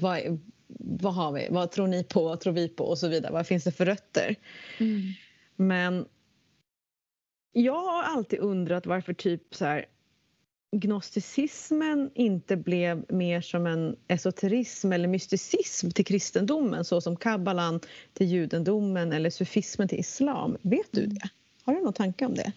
[0.00, 0.38] vad, är,
[0.78, 1.48] vad har vi?
[1.50, 2.24] Vad tror ni på?
[2.24, 2.84] Vad tror vi på?
[2.84, 3.32] Och så vidare.
[3.32, 4.36] Vad finns det för rötter?
[4.80, 5.00] Mm.
[5.56, 6.06] Men
[7.52, 9.86] jag har alltid undrat varför typ så här
[10.76, 17.80] gnosticismen inte blev mer som en esoterism eller mysticism till kristendomen så som kabbalan
[18.12, 20.56] till judendomen eller sufismen till islam.
[20.62, 21.14] Vet du Mm.
[21.14, 21.28] det?
[21.64, 22.52] Har du någon tanke om det?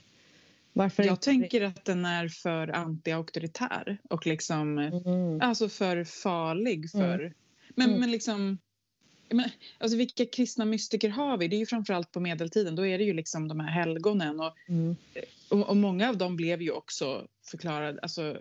[0.77, 5.41] Varför Jag tänker att den är för anti-auktoritär och liksom Mm.
[5.41, 7.33] alltså för farlig för...
[7.75, 7.99] Men, Mm.
[7.99, 8.57] men liksom...
[9.29, 11.47] Men, alltså vilka kristna mystiker har vi?
[11.47, 12.75] Det är ju framförallt på medeltiden.
[12.75, 14.95] Då är det ju liksom de här helgonen och, Mm.
[15.49, 18.37] och, och många av dem blev ju också förklarade, alltså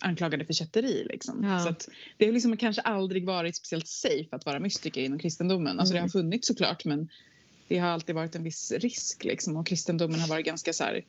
[0.00, 1.06] anklagade för kätteri.
[1.10, 1.44] Liksom.
[1.44, 1.58] Ja.
[1.60, 5.78] Så att det har liksom kanske aldrig varit speciellt safe att vara mystiker inom kristendomen.
[5.80, 6.10] Alltså det har Mm.
[6.10, 7.08] funnits såklart men
[7.68, 9.56] det har alltid varit en viss risk liksom.
[9.56, 11.04] Och kristendomen har varit ganska så här...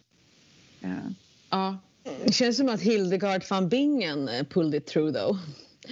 [1.49, 1.77] ja,
[2.25, 5.37] Det känns som att Hildegard van Bingen eh, pulled it through though.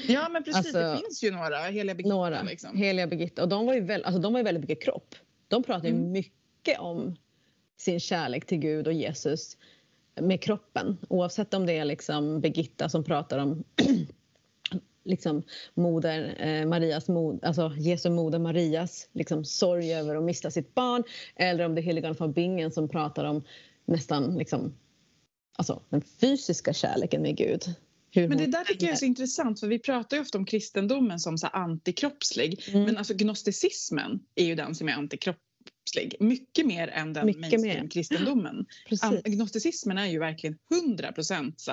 [0.07, 1.57] Ja men precis, Alltså, det finns ju några.
[1.57, 2.41] Heliga Birgitta Några.
[2.43, 2.77] liksom.
[2.77, 3.41] Heliga Birgitta.
[3.43, 5.15] Och de var ju, väl, alltså de var ju väldigt mycket kropp.
[5.47, 6.11] De pratade Mm.
[6.11, 7.15] mycket om
[7.77, 9.57] sin kärlek till Gud och Jesus
[10.21, 10.97] med kroppen.
[11.09, 13.63] Oavsett om det är liksom Birgitta som pratar om
[15.03, 20.75] liksom moder, eh, Marias mod, alltså Jesu moder Marias liksom sorg över att mista sitt
[20.75, 21.03] barn
[21.35, 23.43] eller om det är Hildegard von Bingen som pratar om
[23.87, 24.73] nästan liksom,
[25.57, 27.75] alltså, den fysiska kärleken med Gud.
[28.11, 30.45] Hur Men det där tycker jag är så intressant för vi pratar ju ofta om
[30.45, 32.63] kristendomen som så antikroppslig.
[32.67, 32.83] Mm.
[32.83, 36.15] Men alltså gnosticismen är ju den som är antikroppslig.
[36.19, 38.65] Mycket mer än den mainstream-kristendomen.
[39.23, 41.65] Gnosticismen är ju verkligen 100 procent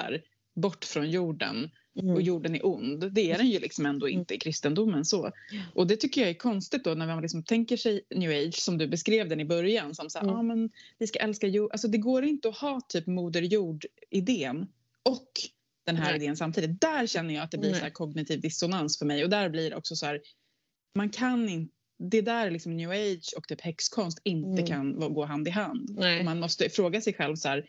[0.57, 1.71] bort från jorden.
[2.03, 3.13] Och jorden är ond.
[3.13, 5.31] Det är den ju liksom ändå inte i kristendomen så.
[5.75, 8.79] Och det tycker jag är konstigt då när man liksom tänker sig new age som
[8.79, 10.37] du beskrev den i början som så här, Mm.
[10.39, 11.73] ah, men vi ska älska jord.
[11.73, 14.67] Alltså det går inte att ha typ moder jord-idén
[15.03, 15.29] och
[15.87, 16.23] den här Nej.
[16.23, 16.81] idén samtidigt.
[16.81, 17.79] Där känner jag att det blir Nej.
[17.79, 20.21] så här kognitiv dissonans för mig och där blir det också så här
[20.95, 24.67] man kan inte det är där liksom new age och typ häxkonst inte Mm.
[24.67, 25.91] kan gå hand i hand.
[26.25, 27.67] Man måste fråga sig själv så här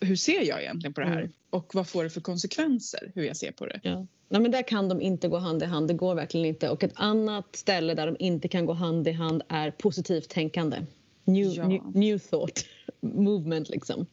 [0.00, 1.20] hur ser jag egentligen på det här?
[1.20, 1.32] Mm.
[1.50, 3.80] Och vad får det för konsekvenser hur jag ser på det?
[3.82, 4.06] Ja.
[4.28, 5.88] Nej, men där kan de inte gå hand i hand.
[5.88, 6.68] Det går verkligen inte.
[6.70, 10.76] Och ett annat ställe där de inte kan gå hand i hand är positivt tänkande.
[11.24, 11.68] New, Ja.
[11.68, 12.66] new, new thought
[13.00, 14.06] movement liksom.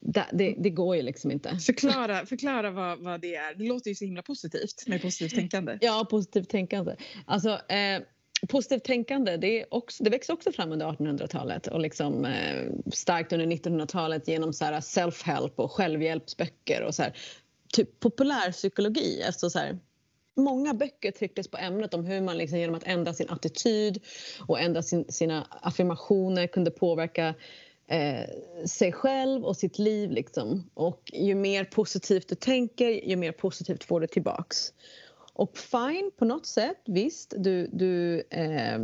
[0.00, 1.58] Det, det, det går ju liksom inte.
[1.58, 3.54] Förklara, förklara vad, vad det är.
[3.54, 5.78] Det låter ju så himla positivt med positivt tänkande.
[5.80, 6.96] Ja, positivt tänkande.
[7.24, 8.02] Alltså, eh,
[8.48, 13.32] positivt tänkande det, är också, det växer också fram under 1800-talet och liksom, eh, starkt
[13.32, 17.16] under 1900-talet genom self-help och självhjälpsböcker och så här,
[17.72, 19.22] typ populärpsykologi.
[19.26, 19.78] Alltså så här,
[20.36, 24.02] många böcker trycktes på ämnet om hur man liksom genom att ändra sin attityd
[24.46, 27.34] och ändra sin, sina affirmationer kunde påverka
[27.86, 28.28] eh,
[28.66, 30.10] sig själv och sitt liv.
[30.10, 30.70] Liksom.
[30.74, 34.72] Och ju mer positivt du tänker, ju mer positivt får du tillbaks.
[35.34, 37.34] Och fine på något sätt, visst.
[37.36, 38.78] Du, du, eh,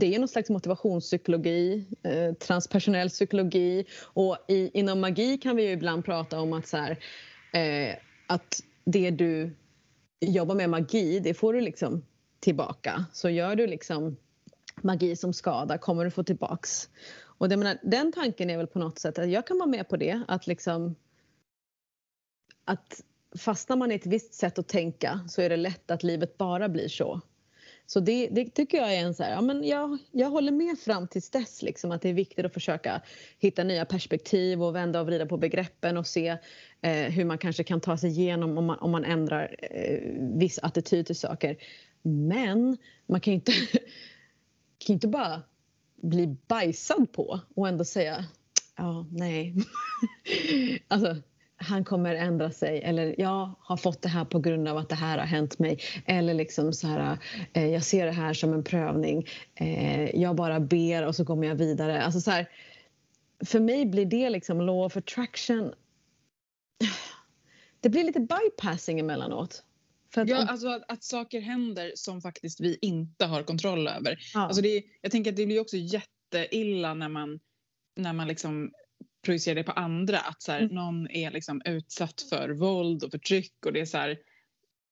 [0.00, 3.84] det är någon slags motivationspsykologi, eh, transpersonell psykologi.
[4.02, 6.90] Och i, inom magi kan vi ju ibland prata om att, så här,
[7.52, 9.56] eh, att det du
[10.20, 12.04] jobbar med magi, det får du liksom
[12.40, 13.04] tillbaka.
[13.12, 14.16] Så gör du liksom
[14.82, 16.88] magi som skadar kommer du få tillbaks.
[17.38, 19.88] Och det, menar, den tanken är väl på något sätt att jag kan vara med
[19.88, 20.22] på det.
[20.28, 20.94] Att liksom
[22.64, 23.02] att
[23.38, 26.68] fastnar man i ett visst sätt att tänka så är det lätt att livet bara
[26.68, 27.20] blir så.
[27.86, 30.78] Så det, det tycker jag är en så här, ja men jag, jag håller med
[30.78, 33.02] fram tills dess liksom att det är viktigt att försöka
[33.38, 36.28] hitta nya perspektiv och vända och vrida på begreppen och se
[36.80, 40.58] eh, hur man kanske kan ta sig igenom om man, om man ändrar eh, viss
[40.58, 41.56] attityd till saker.
[42.02, 43.52] Men man kan ju inte,
[44.78, 45.42] kan inte bara
[46.02, 48.24] bli bajsad på och ändå säga
[48.76, 49.54] ja, nej.
[50.88, 51.16] alltså,
[51.56, 54.94] han kommer ändra sig eller jag har fått det här på grund av att det
[54.94, 55.78] här har hänt mig.
[56.06, 57.18] Eller liksom så här,
[57.52, 59.26] eh, jag ser det här som en prövning.
[59.54, 62.02] Eh, jag bara ber och så kommer jag vidare.
[62.02, 62.48] Alltså så här,
[63.44, 65.72] för mig blir det liksom law of attraction.
[67.80, 69.62] Det blir lite bypassing emellanåt.
[70.14, 70.48] För att ja, om...
[70.48, 74.18] alltså att, att, saker händer som faktiskt vi inte har kontroll över.
[74.34, 74.40] Ja.
[74.40, 77.40] Alltså det, jag tänker att det blir också jätteilla när man,
[77.96, 78.72] när man liksom
[79.22, 80.18] projicera det på andra.
[80.18, 80.74] Att så här, mm.
[80.74, 84.18] någon är liksom utsatt för våld och förtryck och det är så här,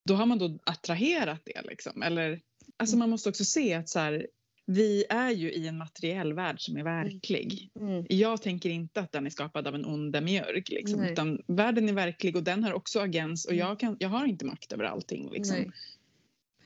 [0.05, 2.03] då har man då attraherat det liksom.
[2.03, 2.41] Eller,
[2.77, 4.27] alltså man måste också se att så här,
[4.67, 7.05] vi är ju i en materiell värld som är mm.
[7.05, 7.71] verklig.
[7.81, 8.07] Mm.
[8.09, 10.65] Jag tänker inte att den är skapad av en ond demiurg.
[10.69, 13.67] Liksom, utan världen är verklig och den har också agens och mm.
[13.67, 15.31] jag, kan, jag har inte makt över allting.
[15.33, 15.73] Liksom.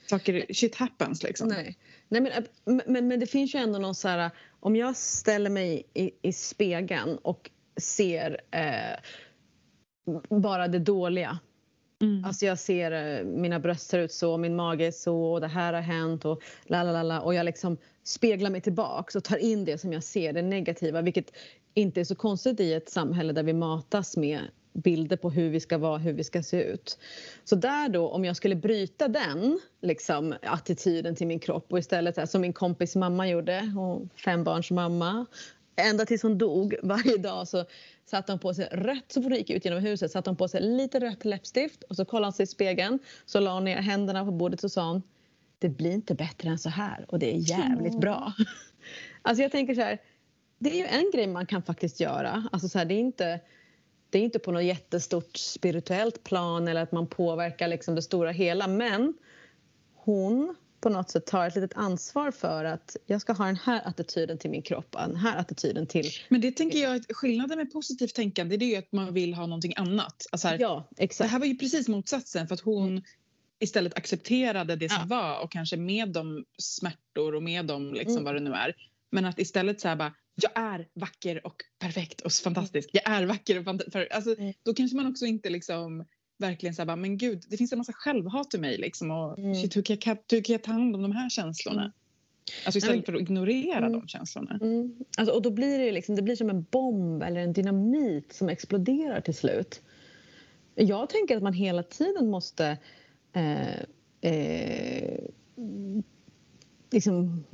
[0.07, 1.49] Saker, shit happens liksom.
[1.49, 1.77] Nej,
[2.09, 2.33] Nej men,
[2.87, 6.33] men, men det finns ju ändå någon så här, om jag ställer mig i, i
[6.33, 9.01] spegeln och ser eh,
[10.29, 11.39] bara det dåliga.
[12.03, 12.25] Mm.
[12.25, 15.47] Alltså jag ser eh, mina bröst ser ut så, min mage är så och det
[15.47, 19.37] här har hänt och la la la och jag liksom speglar mig tillbaks och tar
[19.37, 21.33] in det som jag ser, det negativa vilket
[21.75, 24.41] inte är så konstigt i ett samhälle där vi matas med
[24.83, 26.99] bilder på hur vi ska vara, hur vi ska se ut.
[27.45, 32.31] Så där då, om jag skulle bryta den liksom, attityden till min kropp och istället
[32.31, 35.27] som min kompis mamma gjorde, hon fembarns mamma
[35.77, 37.65] ända tills hon dog, varje dag så
[38.07, 40.49] satte hon på sig rött, så fort hon gick ut genom huset satte hon på
[40.49, 42.99] sig lite rött läppstift och så kollade hon sig i spegeln.
[43.27, 45.03] Så la hon ner händerna på bordet och sa hon
[45.59, 48.33] det blir inte bättre än så här och det är jävligt bra.
[49.23, 49.99] Alltså jag tänker så här,
[50.59, 52.49] det är ju en grej man kan faktiskt göra.
[52.53, 53.41] Alltså så här, det, är inte,
[54.11, 58.31] det är inte på något jättestort spirituellt plan eller att man påverkar liksom det stora
[58.31, 59.15] hela men
[59.95, 63.83] hon på något sätt tar ett litet ansvar för att jag ska ha den här
[63.85, 66.11] attityden till min kropp, den här attityden till...
[66.29, 69.35] Men det tänker jag, att skillnaden med positivt tänkande det är ju att man vill
[69.35, 70.27] ha någonting annat.
[70.33, 71.29] Alltså här, ja, exakt.
[71.29, 73.03] Det här var ju precis motsatsen för att hon
[73.59, 75.17] istället accepterade det som ja.
[75.17, 78.25] var och kanske med de smärtor och med de liksom mm.
[78.25, 78.75] vad det nu är.
[79.11, 82.91] Men att istället så här bara, jag är vacker och perfekt och fantastisk.
[82.93, 84.11] Jag är vacker och fantastisk.
[84.11, 84.53] Alltså, mm.
[84.63, 86.05] Då kanske man också inte liksom
[86.39, 89.39] verkligen så här, bara, men gud, det finns en massa självhat i mig liksom och
[89.39, 89.55] mm.
[89.55, 91.81] shit, hur, kan jag, hur kan jag ta hand om de här känslorna?
[91.81, 91.93] Mm.
[92.65, 93.93] Alltså istället för att ignorera mm.
[93.93, 94.59] de känslorna.
[94.63, 95.05] Mm.
[95.17, 98.49] Alltså, och då blir det, liksom, det blir som en bomb eller en dynamit som
[98.49, 99.83] exploderar till slut.
[100.75, 102.79] Jag tänker att man hela tiden måste
[103.33, 103.81] eh,
[104.21, 105.19] eh,
[106.91, 107.45] liksom,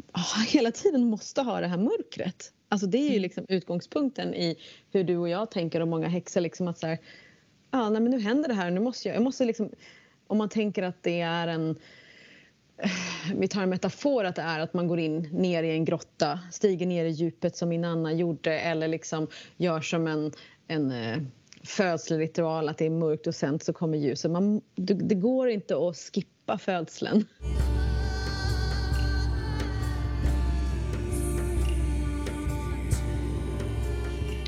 [0.49, 2.53] hela tiden måste ha det här mörkret.
[2.75, 3.23] Alltså det är ju mm.
[3.23, 4.57] liksom utgångspunkten i
[4.93, 6.41] hur du och jag tänker och många häxor.
[6.41, 6.99] Liksom att så här,
[7.71, 8.71] ja, nej, men nu händer det här.
[8.71, 9.71] Nu måste jag, jag måste liksom,
[10.27, 11.77] om man tänker att det är en
[13.37, 16.41] vi tar en metafor att det är att man går in ner i en grotta,
[16.53, 20.33] stiger ner i djupet som min Anna gjorde eller liksom gör som en,
[20.67, 21.19] en eh,
[21.63, 24.31] födselritual, att det är mörkt och sen så kommer ljuset.
[24.31, 27.25] Man, det, det går inte att skippa födseln.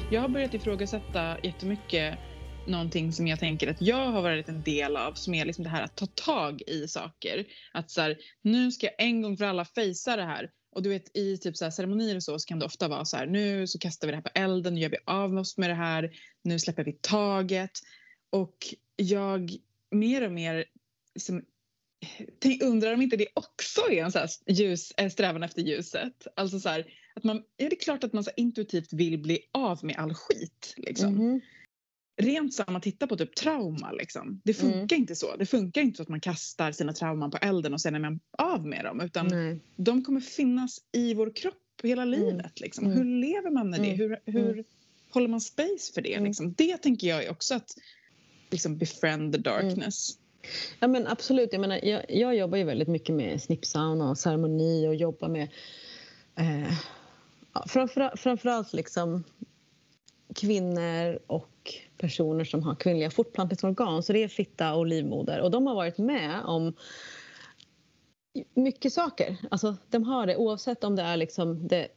[0.08, 2.18] Jag har börjat ifrågasätta jättemycket
[2.66, 5.70] någonting som jag tänker att jag har varit en del av som är liksom det
[5.70, 7.46] här att ta tag i saker.
[7.72, 10.50] Att så här, nu ska jag en gång för alla fejsa det här.
[10.72, 13.04] Och du vet i typ så här, ceremonier och så, så kan det ofta vara
[13.04, 15.58] så här nu så kastar vi det här på elden, nu gör vi av oss
[15.58, 16.10] med det här,
[16.44, 17.70] nu släpper vi taget.
[18.30, 18.56] Och
[18.96, 19.50] jag
[19.90, 20.64] mer och mer
[21.14, 21.42] liksom,
[22.62, 26.26] undrar om inte det också är en så här ljus, eh, strävan efter ljuset.
[26.36, 29.84] Alltså så här, att man, är det klart att man så intuitivt vill bli av
[29.84, 30.74] med all skit.
[30.76, 31.14] Liksom.
[31.14, 31.40] Mm
[32.16, 33.92] rent som man tittar på typ trauma.
[33.92, 34.40] Liksom.
[34.44, 35.02] Det funkar mm.
[35.02, 35.36] inte så.
[35.36, 38.20] Det funkar inte så att man kastar sina trauman på elden och sen är man
[38.38, 39.00] av med dem.
[39.00, 39.58] Utan Nej.
[39.76, 42.20] de kommer finnas i vår kropp hela mm.
[42.20, 42.60] livet.
[42.60, 42.84] Liksom.
[42.84, 42.98] Mm.
[42.98, 43.86] Hur lever man med det?
[43.86, 43.98] Mm.
[43.98, 44.64] Hur, hur mm.
[45.10, 46.20] håller man space för det?
[46.20, 46.52] Liksom?
[46.52, 47.70] Det tänker jag också att
[48.50, 50.18] liksom, befriend the darkness.
[50.80, 51.48] Ja men absolut.
[51.52, 55.48] Jag, menar, jag, jag jobbar ju väldigt mycket med snippsauna och ceremoni och jobbar med
[56.36, 56.72] eh,
[57.66, 59.24] framför, framförallt liksom
[60.34, 64.02] kvinnor och personer som har kvinnliga fortplantningsorgan.
[64.02, 65.40] Så det är fitta och livmoder.
[65.40, 66.72] Och de har varit med om
[68.54, 69.36] mycket saker.
[69.50, 71.88] Alltså, de har det oavsett om det är liksom the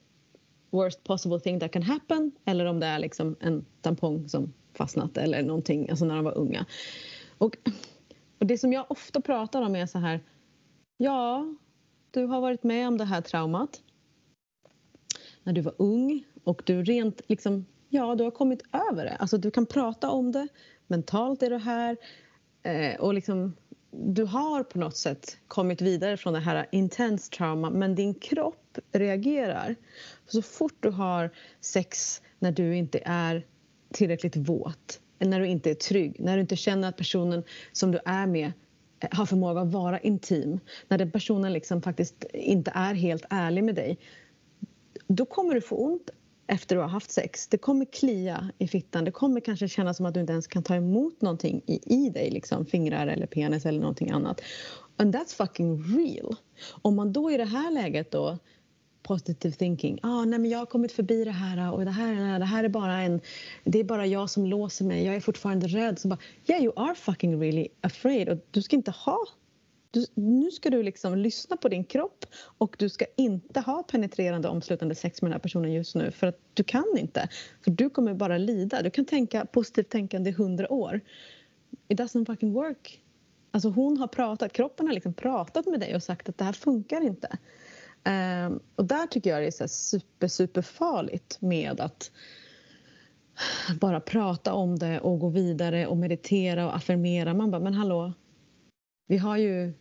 [0.72, 5.18] worst possible thing that can happen eller om det är liksom en tampong som fastnat
[5.18, 6.66] eller någonting, alltså när de var unga.
[7.38, 7.58] Och,
[8.40, 10.24] och det som jag ofta pratar om är så här,
[10.98, 11.56] ja,
[12.12, 13.82] du har varit med om det här traumat
[15.50, 19.16] när du var ung och du rent liksom, ja, du har kommit över det.
[19.16, 20.48] Alltså du kan prata om det,
[20.88, 21.98] mentalt är du här
[22.64, 23.56] eh, och liksom
[23.92, 28.78] du har på något sätt kommit vidare från det här intense trauma men din kropp
[28.92, 29.76] reagerar.
[30.28, 31.32] Så fort du har
[31.62, 33.46] sex när du inte är
[33.94, 38.00] tillräckligt våt, när du inte är trygg, när du inte känner att personen som du
[38.06, 38.52] är med
[39.00, 43.64] eh, har förmåga att vara intim, när den personen liksom faktiskt inte är helt ärlig
[43.64, 44.00] med dig
[45.10, 46.10] då kommer du få ont
[46.48, 47.48] efter du har haft sex.
[47.48, 49.06] Det kommer klia i fittan.
[49.06, 52.10] Det kommer kanske kännas som att du inte ens kan ta emot någonting i, i
[52.10, 54.42] dig, liksom fingrar eller penis eller någonting annat.
[54.98, 56.36] And that's fucking real.
[56.82, 58.38] Om man då i det här läget då
[59.04, 60.00] positive thinking.
[60.04, 62.46] Ah, nej, men jag har kommit förbi det här ah, och det här, eh, det
[62.46, 63.22] här är bara en...
[63.64, 65.06] Det är bara jag som låser mig.
[65.06, 66.00] Jag är fortfarande rädd.
[66.00, 68.30] Så bara, yeah, you are fucking really afraid.
[68.30, 69.20] Och du ska inte ha
[69.92, 72.26] du, nu ska du liksom lyssna på din kropp
[72.58, 76.28] och du ska inte ha penetrerande omslutande sex med den här personen just nu för
[76.28, 77.30] att du kan inte.
[77.64, 78.82] För du kommer bara lida.
[78.82, 81.02] Du kan tänka positivt tänkande i hundra år.
[81.88, 83.02] It doesn't fucking work.
[83.52, 86.54] Alltså hon har pratat, kroppen har liksom pratat med dig och sagt att det här
[86.54, 87.38] funkar inte.
[88.06, 92.12] Um, och där tycker jag det är så super, super farligt med att
[93.82, 97.34] bara prata om det och gå vidare och meditera och affirmera.
[97.34, 98.14] Man bara, men hallå,
[99.10, 99.74] vi har ju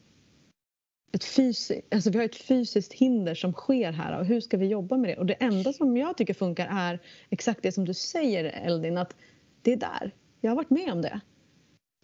[1.12, 4.66] ett, fysi alltså vi har ett fysiskt hinder som sker här och hur ska vi
[4.66, 5.16] jobba med det?
[5.16, 9.16] Och det enda som jag tycker funkar är exakt det som du säger Eldin att
[9.62, 10.14] det är där.
[10.40, 11.20] Jag har varit med om det.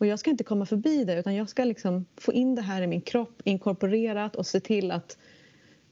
[0.00, 2.82] Och jag ska inte komma förbi det utan jag ska liksom få in det här
[2.82, 5.18] i min kropp inkorporerat och se till att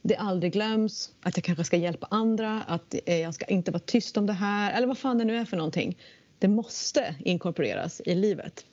[0.02, 3.82] det aldrig glöms, att jag kanske ska hjälpa andra, att eh, jag ska inte vara
[3.86, 5.98] tyst om det här eller vad fan det nu är för någonting.
[6.38, 8.66] Det måste inkorporeras i livet.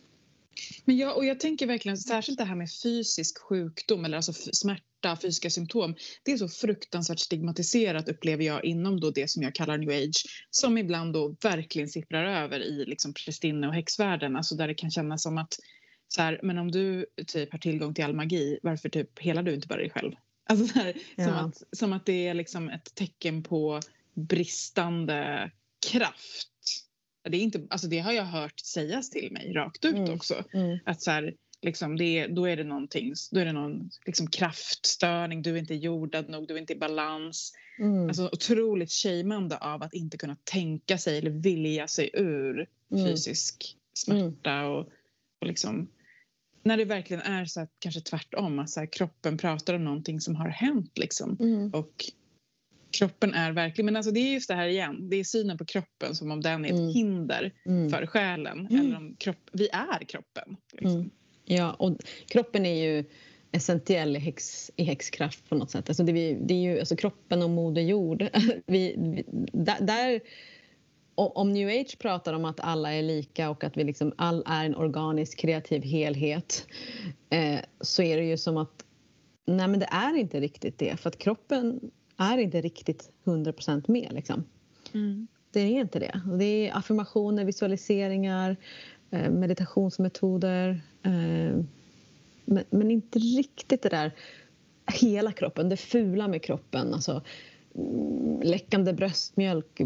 [0.86, 5.18] Men jag, och jag tänker verkligen särskilt det här med fysisk sjukdom eller alltså smärta,
[5.22, 5.96] fysiska symptom.
[6.24, 10.26] Det är så fruktansvärt stigmatiserat upplever jag inom då det som jag kallar new age
[10.50, 14.36] som ibland då verkligen sipprar över i liksom prästinne och häxvärlden.
[14.36, 15.60] Alltså där det kan kännas som att
[16.08, 19.54] så här, men om du typ har tillgång till all magi, varför typ helar du
[19.54, 20.12] inte bara dig själv?
[20.50, 21.26] Alltså så här, ja.
[21.26, 23.80] som, att, som att det är liksom ett tecken på
[24.14, 25.52] bristande
[25.92, 26.50] kraft
[27.24, 30.14] det, är inte, alltså det har jag hört sägas till mig rakt ut mm.
[30.14, 30.44] också.
[30.54, 30.80] Mm.
[30.86, 35.42] Att så här, liksom det, då är det någonting, då är det någon liksom kraftstörning,
[35.42, 37.54] du är inte jordad nog, du är inte i balans.
[37.80, 38.08] Mm.
[38.08, 43.06] Alltså otroligt shameande av att inte kunna tänka sig eller vilja sig ur mm.
[43.06, 44.72] fysisk smärta mm.
[44.72, 44.90] och,
[45.42, 45.88] och liksom
[46.64, 50.22] när det verkligen är så att kanske tvärtom, att så här, kroppen pratar om någonting
[50.22, 51.38] som har hänt liksom.
[51.40, 51.74] Mm.
[51.74, 52.12] Och
[52.92, 55.66] kroppen är verkligen, men alltså det är just det här igen, det är synen på
[55.66, 56.90] kroppen som om den är ett mm.
[56.90, 57.90] hinder mm.
[57.90, 58.68] för själen.
[58.68, 58.86] Mm.
[58.86, 60.58] Eller om kropp, vi är kroppen.
[60.74, 60.96] Liksom.
[60.96, 61.10] Mm.
[61.46, 61.98] Ja, och
[62.28, 63.06] kroppen är ju
[63.52, 65.90] essentiell i, häx, i häxkraft på något sätt.
[65.90, 68.22] Alltså det, det är ju alltså kroppen och Moder Jord.
[68.66, 69.24] vi, vi,
[69.54, 70.22] där, där,
[71.16, 74.66] om new age pratar om att alla är lika och att vi liksom all är
[74.66, 76.68] en organisk kreativ helhet
[77.30, 78.86] eh, så är det ju som att
[79.48, 83.54] nej men det är inte riktigt det för att kroppen är inte riktigt 100
[83.88, 84.12] med.
[84.14, 84.44] Liksom.
[84.94, 85.28] Mm.
[85.52, 86.22] Det är inte det.
[86.40, 88.58] Det är affirmationer, visualiseringar,
[89.12, 91.64] eh, meditationsmetoder eh,
[92.70, 94.12] men, inte riktigt det där
[94.94, 96.94] hela kroppen, det fula med kroppen.
[96.94, 97.22] Alltså,
[97.76, 99.82] mm, läckande bröstmjölk,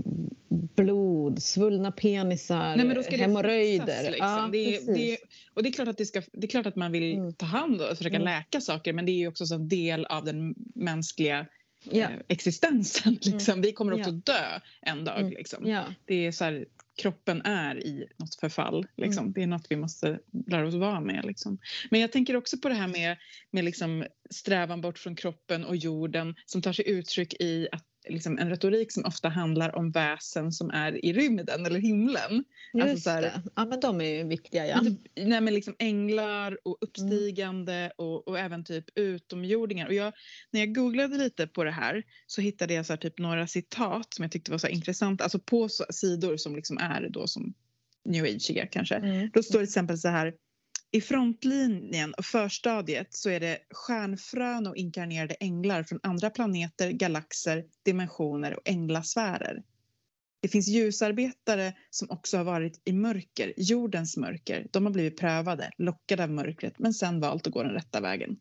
[0.49, 4.03] blod, svullna penisar, Nej, hemorrojder.
[4.03, 4.27] Liksom.
[4.27, 5.17] Ja, det, är, det är,
[5.53, 7.33] och det är, klart att det, ska, det är klart att man vill mm.
[7.33, 8.25] ta hand och försöka mm.
[8.25, 11.45] läka saker men det är ju också en del av den mänskliga
[11.91, 13.03] Eh, existensen.
[13.23, 13.33] Mm.
[13.33, 13.61] Liksom.
[13.61, 14.33] Vi kommer också ja.
[14.33, 15.19] dö en dag.
[15.19, 15.31] Mm.
[15.31, 15.67] Liksom.
[15.67, 15.85] Ja.
[16.05, 16.65] Det är så här,
[16.97, 18.87] kroppen är i något förfall.
[18.95, 19.23] Liksom.
[19.23, 19.33] Mm.
[19.33, 21.25] Det är något vi måste lära oss vara med.
[21.25, 21.57] Liksom.
[21.89, 23.17] Men jag tänker också på det här med,
[23.51, 28.37] med liksom strävan bort från kroppen och jorden som tar sig uttryck i att liksom
[28.37, 32.43] en retorik som ofta handlar om väsen som är i rymden eller himlen.
[32.73, 33.41] Just alltså så här, det.
[33.55, 34.79] Ja men de är ju viktiga ja.
[34.79, 37.91] Typ, nej, men liksom änglar och uppstigande mm.
[37.97, 39.87] och, och även typ utomjordingar.
[39.87, 40.13] Och jag,
[40.51, 44.13] när jag googlade lite på det här så hittade jag så här, typ några citat
[44.13, 45.23] som jag tyckte var så intressanta.
[45.23, 47.53] Alltså på så, sidor som liksom är då som
[48.05, 48.95] new age kanske.
[48.95, 49.29] Mm.
[49.33, 50.33] Då står det till exempel så här
[50.93, 57.65] i frontlinjen och förstadiet så är det stjärnfrön och inkarnerade änglar från andra planeter, galaxer,
[57.83, 59.63] dimensioner och änglasfärer.
[60.41, 64.67] Det finns ljusarbetare som också har varit i mörker, jordens mörker.
[64.71, 68.39] De har blivit prövade, lockade av mörkret men sen valt att gå den rätta vägen.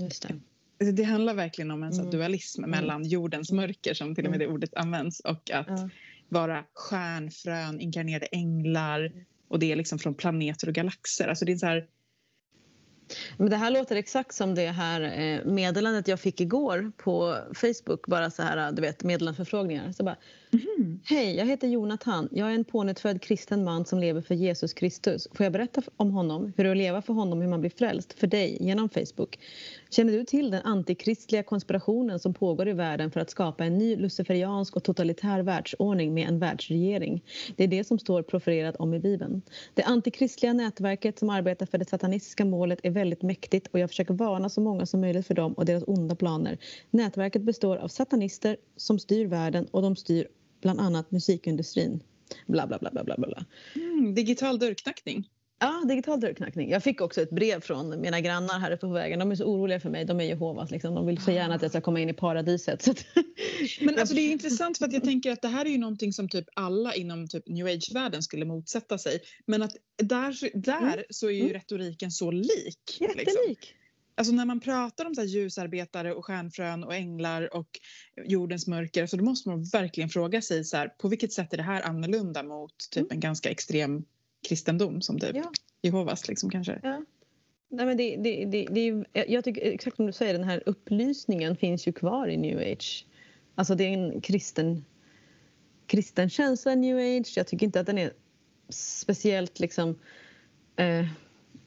[0.00, 0.40] Just det.
[0.80, 2.10] Alltså, det handlar verkligen om en mm.
[2.10, 2.70] dualism mm.
[2.70, 4.48] mellan jordens mörker som till och med mm.
[4.48, 5.90] det ordet används och att ja.
[6.28, 9.12] vara stjärnfrön, inkarnerade änglar,
[9.48, 11.28] och det är liksom från planeter och galaxer.
[11.28, 11.86] Alltså det är så här,
[13.36, 18.06] Men det här låter exakt som det här eh, meddelandet jag fick igår på Facebook.
[18.06, 19.92] Bara så här, du vet, meddelandeförfrågningar.
[19.92, 20.16] Så bara,
[20.56, 21.00] Mm.
[21.04, 22.28] Hej, jag heter Jonathan.
[22.32, 25.28] Jag är en pånyttfödd kristen man som lever för Jesus Kristus.
[25.34, 27.70] Får jag berätta om honom, hur det är att leva för honom, hur man blir
[27.70, 29.38] frälst, för dig genom Facebook?
[29.90, 33.96] Känner du till den antikristliga konspirationen som pågår i världen för att skapa en ny
[33.96, 37.22] luciferiansk och totalitär världsordning med en världsregering?
[37.56, 39.42] Det är det som står profilerat om i Bibeln.
[39.74, 44.14] Det antikristliga nätverket som arbetar för det satanistiska målet är väldigt mäktigt och jag försöker
[44.14, 46.58] varna så många som möjligt för dem och deras onda planer.
[46.90, 50.28] Nätverket består av satanister som styr världen och de styr
[50.66, 52.02] bland annat musikindustrin.
[52.46, 53.44] Bla, bla, bla, bla, bla, bla.
[53.74, 55.28] mm, digital dörrknackning.
[55.60, 56.70] Ja, digital dörrknackning.
[56.70, 59.18] Jag fick också ett brev från mina grannar här uppe på vägen.
[59.18, 60.04] De är så oroliga för mig.
[60.04, 60.70] De är Jehovas.
[60.70, 60.94] Liksom.
[60.94, 62.86] De vill så gärna att jag ska komma in i paradiset.
[63.80, 66.12] Men alltså det är intressant för att jag tänker att det här är ju någonting
[66.12, 69.20] som typ alla inom typ new age-världen skulle motsätta sig.
[69.46, 71.04] Men att där, där Mm.
[71.10, 71.52] så är ju Mm.
[71.52, 72.98] retoriken så lik.
[73.00, 73.54] Liksom.
[74.18, 77.68] Alltså när man pratar om så här ljusarbetare och stjärnfrön och änglar och
[78.24, 81.56] jordens mörker så då måste man verkligen fråga sig så här, på vilket sätt är
[81.56, 83.08] det här annorlunda mot typ Mm.
[83.10, 84.04] en ganska extrem
[84.48, 85.52] kristendom som typ Ja.
[85.82, 86.80] Jehovas liksom kanske.
[86.82, 87.04] Ja.
[87.68, 90.62] Nej, men det, det, det, det är, jag tycker exakt som du säger, den här
[90.66, 93.06] upplysningen finns ju kvar i new age.
[93.54, 94.84] Alltså det är en kristen,
[95.86, 97.32] kristen känsla new age.
[97.36, 98.12] Jag tycker inte att den är
[98.68, 99.98] speciellt liksom...
[100.76, 101.06] Eh,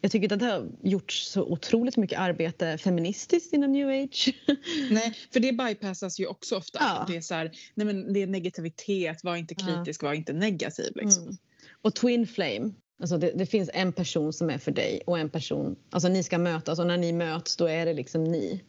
[0.01, 4.33] jag tycker inte att det har gjorts så otroligt mycket arbete feministiskt inom new age.
[4.91, 6.79] Nej, för det bypassas ju också ofta.
[6.81, 7.05] Ja.
[7.07, 9.65] Det är så här, nej men det är negativitet, var inte Ja.
[9.65, 11.23] kritisk, var inte negativ liksom.
[11.23, 11.37] Mm.
[11.81, 12.71] Och twin flame.
[13.01, 15.75] Alltså det, det finns en person som är för dig och en person...
[15.89, 18.63] Alltså ni ska mötas och när ni möts då är det liksom ni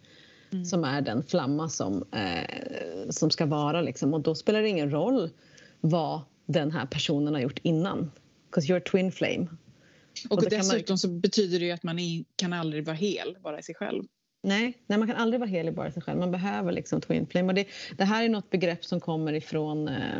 [0.53, 0.65] Mm.
[0.65, 3.81] som är den flamma som, eh, som ska vara.
[3.83, 4.15] Liksom.
[4.15, 5.31] Och då spelar det ingen roll
[5.81, 8.11] vad den här personen har gjort innan.
[8.47, 9.47] Because you're twin flame.
[10.31, 12.97] Och, Och kan man- dessutom så betyder det ju att man är, kan aldrig vara
[12.97, 14.05] hel, bara i sig själv.
[14.43, 16.19] Nej, nej, man kan aldrig vara bara i sig själv.
[16.19, 17.49] Man behöver liksom twin flame.
[17.49, 17.67] Och det,
[17.99, 19.89] det här är något begrepp som kommer ifrån...
[19.89, 20.19] Eh,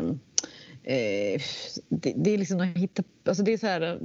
[0.83, 1.41] eh,
[1.89, 3.03] det, det är liksom att hitta...
[3.25, 3.99] Alltså det är så här,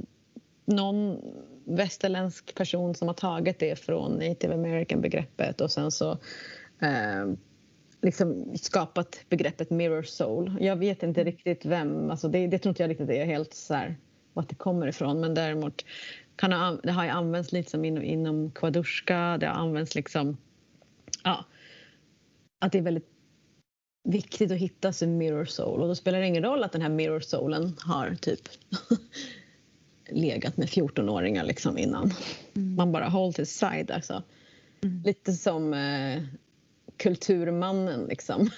[0.65, 1.21] någon
[1.65, 6.11] västerländsk person som har tagit det från native american-begreppet och sen så
[6.81, 7.33] eh,
[8.01, 10.57] liksom skapat begreppet mirror soul.
[10.59, 12.11] Jag vet inte riktigt vem...
[12.11, 13.97] Alltså det, det tror inte jag riktigt är helt så här,
[14.37, 15.19] vart det kommer ifrån.
[15.19, 15.85] Men däremot
[16.35, 19.37] kan ha, det har ju använts lite som inom, inom kvadushka.
[19.39, 20.37] Det har använts liksom...
[21.23, 21.45] Ja,
[22.59, 23.09] att det är väldigt
[24.03, 25.81] viktigt att hitta sin mirror soul.
[25.81, 28.41] Och då spelar det ingen roll att den här mirror soulen har typ
[30.09, 32.13] legat med 14-åringar liksom innan.
[32.53, 33.91] Man bara hold his side.
[33.91, 34.23] Alltså.
[34.83, 35.01] Mm.
[35.05, 36.23] Lite som eh,
[36.97, 38.05] kulturmannen.
[38.05, 38.49] Liksom.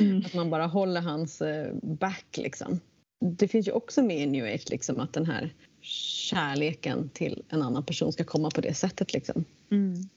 [0.00, 0.18] Mm.
[0.26, 2.36] Att man bara håller hans eh, back.
[2.36, 2.80] Liksom.
[3.20, 7.62] Det finns ju också med i new age liksom, att den här kärleken till en
[7.62, 9.12] annan person ska komma på det sättet.
[9.12, 9.44] Liksom.
[9.70, 10.08] Mm.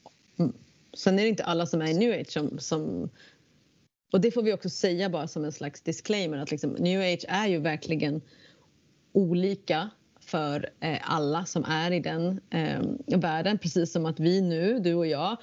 [0.96, 3.10] Sen är det inte alla som är i new age som, som...
[4.12, 7.24] Och det får vi också säga bara som en slags disclaimer att liksom, new age
[7.28, 8.20] är ju verkligen
[9.12, 9.90] olika
[10.20, 13.58] för eh, alla som är i den eh, världen.
[13.58, 15.36] Precis som att vi nu, du och jag,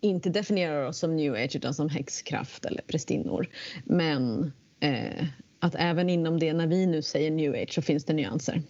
[0.00, 3.48] inte definierar oss som new age utan som häxkraft eller prästinnor.
[3.84, 5.26] Men eh,
[5.62, 8.62] att även inom det, när vi nu säger new age, så finns det nyanser.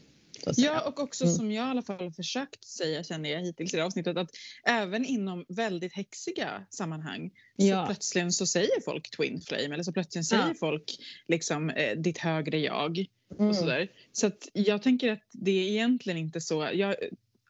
[0.57, 1.36] Ja, och också Mm.
[1.36, 4.30] som jag i alla fall har försökt säga känner jag hittills i det avsnittet att
[4.66, 7.82] även inom väldigt häxiga sammanhang Ja.
[7.82, 10.55] så plötsligt så säger folk twin flame eller så plötsligt säger Ja.
[10.61, 10.97] folk
[11.28, 13.07] liksom eh, ditt högre jag
[13.38, 13.49] Mm.
[13.49, 13.88] och sådär.
[14.12, 16.68] Så att jag tänker att det är egentligen inte så.
[16.74, 16.95] Jag,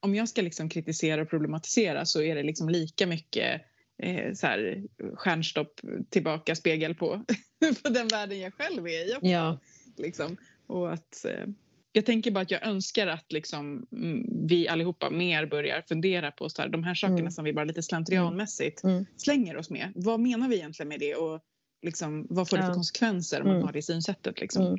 [0.01, 3.61] om jag ska liksom kritisera och problematisera så är det liksom lika mycket
[4.03, 4.83] eh, så här,
[5.15, 5.81] stjärnstopp
[6.11, 7.25] tillbaka spegel på,
[7.83, 9.15] på den världen jag själv är i.
[9.15, 9.59] också, Ja.
[9.97, 10.37] Liksom.
[10.67, 11.47] Och att, eh,
[11.93, 16.49] jag tänker bara att jag önskar att liksom, mm, vi allihopa mer börjar fundera på
[16.51, 17.31] så här, de här sakerna Mm.
[17.31, 19.07] som vi bara lite slentrianmässigt Mm.
[19.17, 19.93] slänger oss med.
[19.95, 21.41] Vad menar vi egentligen med det och
[21.83, 22.75] liksom, vad får det för Ja.
[22.75, 23.67] konsekvenser om man Mm.
[23.67, 24.41] har det synsättet?
[24.41, 24.67] Liksom?
[24.67, 24.79] Mm.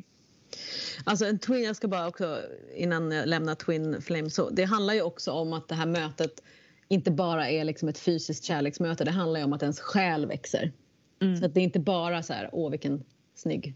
[1.04, 2.42] Alltså en twin, jag ska bara också
[2.76, 6.42] innan jag lämnar Twin Flame så det handlar ju också om att det här mötet
[6.88, 10.72] inte bara är liksom ett fysiskt kärleksmöte, det handlar ju om att ens själ växer.
[11.22, 11.36] Mm.
[11.36, 13.04] Så att det är inte bara så här, åh vilken
[13.34, 13.74] snygg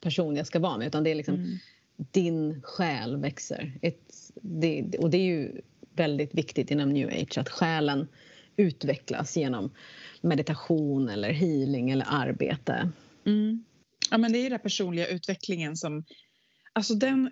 [0.00, 1.58] person jag ska vara med utan det är liksom Mm.
[1.96, 3.78] din själ växer.
[3.82, 5.60] Ett, det, och det är ju
[5.94, 8.08] väldigt viktigt inom new age att själen
[8.56, 9.70] utvecklas genom
[10.20, 12.90] meditation eller healing eller arbete.
[13.26, 13.64] Mm.
[14.10, 16.04] Ja, men det är den personliga utvecklingen som...
[16.72, 17.30] Alltså den...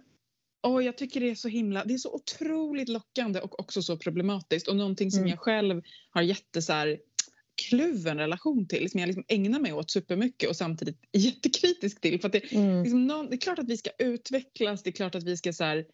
[0.63, 1.85] Åh, jag tycker det är så himla...
[1.85, 4.69] Det är så otroligt lockande och också så problematiskt.
[4.69, 5.31] Och någonting som Mm.
[5.31, 6.99] jag själv har jätte så här,
[7.69, 8.91] kluven relation till.
[8.91, 12.21] Som jag liksom ägnar mig åt supermycket och samtidigt är jättekritisk till.
[12.21, 12.83] För att det, Mm.
[12.83, 14.83] liksom någon, det är klart att vi ska utvecklas.
[14.83, 15.87] Det är klart att vi ska så här,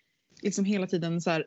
[0.43, 1.47] liksom hela tiden så här,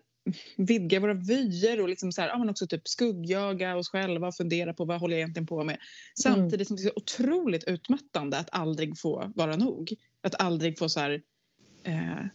[0.57, 4.35] vidga våra vyer och liksom så här, ja, men också typ skuggjaga oss själva och
[4.35, 5.77] fundera på vad håller jag egentligen på med.
[6.21, 6.65] Samtidigt mm.
[6.65, 9.93] som det är otroligt utmattande att aldrig få vara nog.
[10.21, 11.21] Att aldrig få så här,
[11.83, 12.25] eh,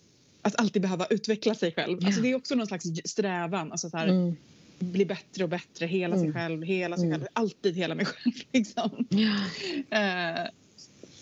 [0.42, 1.98] att alltid behöva utveckla sig själv.
[1.98, 2.06] Yeah.
[2.06, 3.72] Alltså det är också någon slags strävan.
[3.72, 4.36] Alltså så här, mm.
[4.78, 6.26] Bli bättre och bättre, hela mm.
[6.26, 7.18] sig själv, hela sig mm.
[7.18, 8.34] själv, alltid hela mig själv.
[8.52, 9.06] Liksom.
[9.10, 10.40] Yeah.
[10.40, 10.48] Eh,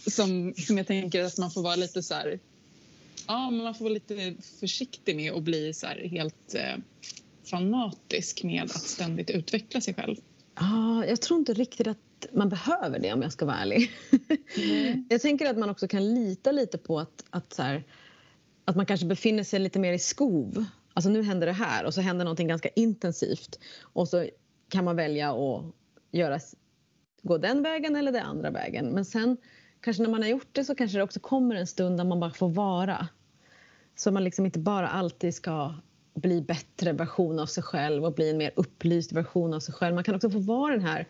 [0.06, 2.38] som, som jag tänker att man får vara lite så här,
[3.26, 6.76] ja, men man får vara lite försiktig med att bli så helt eh,
[7.50, 10.16] fanatisk med att ständigt utveckla sig själv.
[10.54, 13.90] Ja, jag tror inte riktigt att man behöver det om jag ska vara ärlig.
[14.56, 15.06] Mm.
[15.10, 17.84] jag tänker att man också kan lita lite på att, att, så här,
[18.64, 20.64] att man kanske befinner sig lite mer i skov.
[20.94, 24.28] Alltså nu händer det här och så händer någonting ganska intensivt och så
[24.68, 25.64] kan man välja att
[26.10, 26.40] göra,
[27.22, 28.86] gå den vägen eller den andra vägen.
[28.86, 29.36] Men sen
[29.80, 32.20] kanske när man har gjort det så kanske det också kommer en stund där man
[32.20, 33.08] bara får vara.
[33.96, 35.74] Så man liksom inte bara alltid ska
[36.14, 39.94] bli bättre version av sig själv och bli en mer upplyst version av sig själv.
[39.94, 41.08] Man kan också få vara den här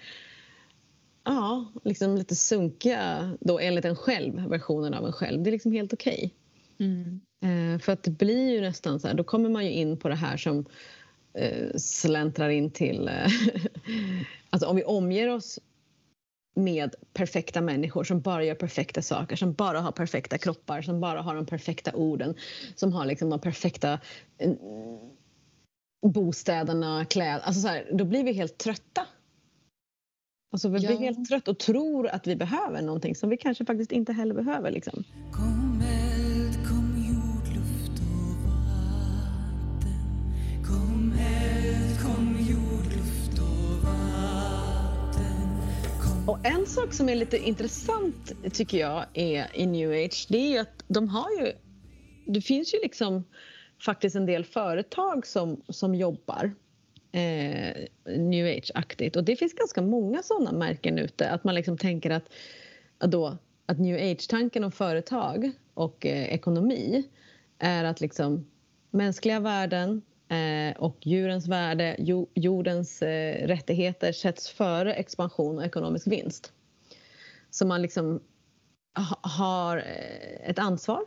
[1.25, 5.43] ja, liksom lite sunkiga, då enligt en själv, versionen av en själv.
[5.43, 6.35] Det är liksom helt okej.
[6.77, 6.87] Okay.
[6.87, 7.21] Mm.
[7.41, 10.09] Eh, för att det blir ju nästan så här, då kommer man ju in på
[10.09, 10.65] det här som
[11.35, 13.09] eh, släntrar in till...
[13.09, 13.31] Eh,
[14.51, 15.59] alltså om vi omger oss
[16.55, 21.23] med perfekta människor som bara gör perfekta saker, som bara har perfekta kroppar, som bara
[21.23, 22.35] har de perfekta orden,
[22.75, 24.01] som har liksom de perfekta
[26.07, 27.41] bostäderna, kläder.
[27.41, 29.07] Alltså så här, då blir vi helt trötta.
[30.53, 33.93] Alltså vi blir helt trötta och tror att vi behöver någonting som vi kanske faktiskt
[33.93, 34.71] inte heller behöver.
[34.71, 35.05] Liksom.
[46.25, 50.51] Och en sak som är lite intressant tycker jag är i new age det är
[50.51, 51.53] ju att de har ju...
[52.25, 53.25] Det finns ju liksom
[53.85, 56.55] faktiskt en del företag som, som jobbar
[57.13, 57.77] eh,
[58.19, 61.31] new age-aktigt och det finns ganska många sådana märken ute.
[61.31, 62.33] Att man liksom tänker att,
[62.99, 67.09] att, då, att new age-tanken om företag och eh, ekonomi
[67.59, 68.47] är att liksom
[68.91, 70.03] mänskliga värden
[70.77, 71.97] och djurens värde,
[72.35, 76.53] jordens eh, rättigheter sätts före expansion och ekonomisk vinst.
[77.51, 78.21] Så man liksom
[79.23, 81.03] har eh, ett ansvar.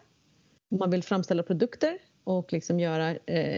[0.79, 3.15] Man vill framställa produkter och liksom göra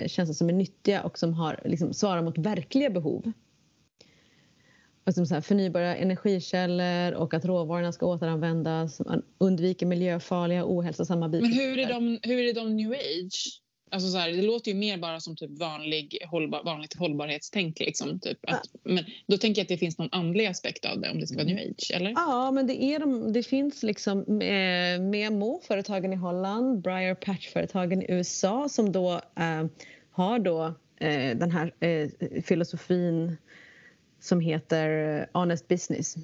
[0.08, 3.32] tjänster som är nyttiga och som har, liksom, svarar mot verkliga behov.
[5.06, 9.00] Och som så här, förnybara energikällor och att råvarorna ska återanvändas.
[9.00, 11.48] Man undviker miljöfarliga ohälsosamma bitar.
[11.48, 13.62] Men hur är de, hur är de new age?
[13.92, 17.80] Alltså så här, det låter ju mer bara som typ vanlig, hållbar, vanligt hållbarhetstänk.
[17.80, 18.38] Liksom, typ.
[18.48, 18.80] Att, ja.
[18.84, 21.38] Men då tänker jag att det finns någon andlig aspekt av det om det ska
[21.38, 22.12] vara new age, eller?
[22.12, 28.06] Ja, men det, är de, det finns liksom eh, Memo-företagen i Holland, Briar Patch-företagen i
[28.10, 29.66] USA som då eh,
[30.12, 30.66] har då
[31.00, 32.10] eh, den här eh,
[32.42, 33.38] filosofin
[34.20, 36.16] som heter honest business,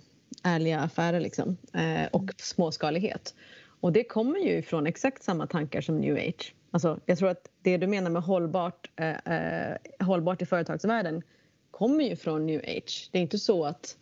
[0.43, 3.35] ärliga affärer liksom, eh, och småskalighet.
[3.81, 6.53] Och det kommer ju från exakt samma tankar som new age.
[6.71, 11.21] Alltså, jag tror att det du menar med hållbart, eh, eh, hållbart i företagsvärlden
[11.71, 13.09] kommer ju från new age.
[13.11, 13.97] Det är inte så att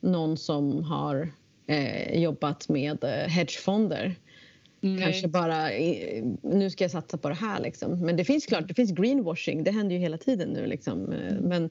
[0.00, 1.32] någon som har
[1.66, 4.14] eh, jobbat med eh, hedgefonder
[4.80, 5.02] Nej.
[5.02, 5.68] kanske bara
[6.42, 8.00] nu ska jag satsa på det här liksom.
[8.00, 11.12] Men det finns klart, det finns greenwashing, det händer ju hela tiden nu liksom.
[11.12, 11.44] Eh, mm.
[11.44, 11.70] Men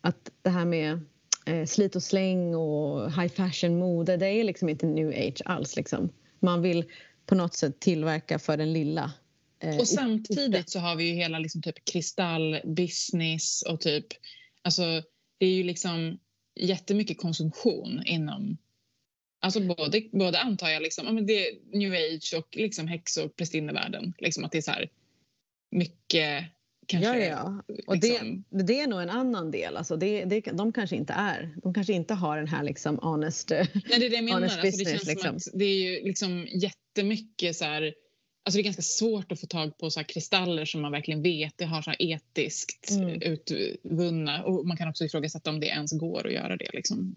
[0.00, 1.00] att det här med
[1.46, 5.76] eh, slit och släng och high fashion mode, det är liksom inte new age alls
[5.76, 6.08] liksom.
[6.40, 6.84] Man vill
[7.26, 9.27] på något sätt tillverka för den lilla Eh,
[9.80, 14.06] och samtidigt så har vi ju hela liksom typ kristallbusiness och typ...
[14.62, 15.02] Alltså,
[15.38, 16.18] det är ju liksom
[16.60, 18.58] jättemycket konsumtion inom...
[19.40, 23.16] Alltså både, både antar jag, liksom, ja, men det är new age och liksom häx
[23.16, 24.12] och prästinnevärlden.
[24.18, 24.88] Liksom att det är så här
[25.70, 26.44] mycket
[26.88, 27.74] Kanske, ja, ja.
[27.86, 28.44] Och liksom...
[28.50, 29.76] det, det är nog en annan del.
[29.76, 31.54] Alltså det, det, de kanske inte är.
[31.62, 34.42] De kanske inte har den här liksom honest, Nej, det är det jag menar.
[34.42, 34.60] Alltså.
[34.60, 35.40] Det, känns liksom.
[35.40, 37.94] som att det är ju liksom jättemycket så här
[38.42, 41.52] Alltså det är ganska svårt att få tag på så kristaller som man verkligen vet
[41.56, 43.22] det har så etiskt mm.
[43.22, 44.44] utvunna.
[44.44, 46.68] Och man kan också ifrågasätta om det ens går att göra det.
[46.72, 47.16] Liksom.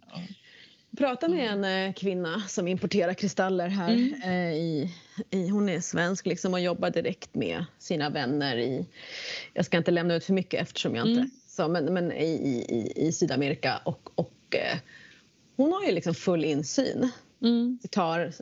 [0.89, 3.93] Jag pratade med en eh, kvinna som importerar kristaller här.
[3.93, 4.21] Mm.
[4.23, 4.93] Eh, i,
[5.29, 8.85] i, hon är svensk liksom, och jobbar direkt med sina vänner i...
[9.53, 11.19] Jag ska inte lämna ut för mycket eftersom jag inte...
[11.19, 11.31] Mm.
[11.47, 12.31] Så, men men i,
[12.69, 13.81] i, i Sydamerika.
[13.85, 14.77] Och, och eh,
[15.55, 17.11] hon har ju liksom full insyn.
[17.41, 17.79] Mm.
[17.91, 18.33] tar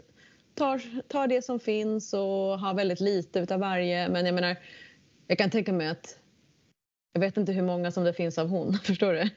[0.60, 4.10] tar, tar det som finns och har väldigt lite utav varje.
[4.10, 4.56] Men jag menar,
[5.28, 6.20] jag kan tänka mig att
[7.14, 9.30] jag vet inte hur många som det finns av hon, förstår du?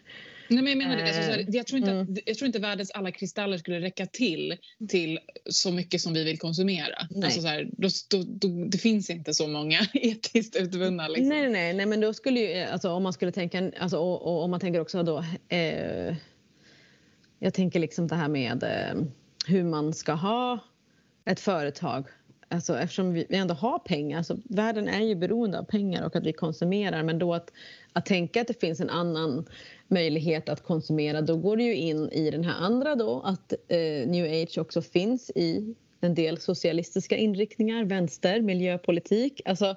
[0.49, 1.07] Nej, men jag menar det.
[1.07, 2.17] Så, så här, Eh, jag, tror inte, mm.
[2.27, 4.57] jag tror inte världens alla kristaller skulle räcka till
[4.89, 5.19] till
[5.51, 7.07] så mycket som vi vill konsumera.
[7.11, 7.25] Nej.
[7.25, 11.09] Alltså, så här, då, då, då, det finns inte så många etiskt utvunna.
[11.09, 11.29] Liksom.
[11.29, 14.45] Nej, nej, nej, men då skulle ju, alltså, om man skulle tänka, alltså, och, och
[14.45, 16.15] om man tänker också då, eh,
[17.39, 19.03] jag tänker liksom det här med eh,
[19.47, 20.59] hur man ska ha
[21.25, 22.07] ett företag.
[22.49, 26.27] Alltså, eftersom vi, ändå har pengar, alltså, världen är ju beroende av pengar och att
[26.27, 27.53] vi konsumerar, men då att,
[27.93, 29.47] att tänka att det finns en annan
[29.89, 34.09] möjlighet att konsumera, då går det ju in i den här andra då, att eh,
[34.09, 39.41] new age också finns i en del socialistiska inriktningar, vänster, miljöpolitik.
[39.45, 39.77] Alltså,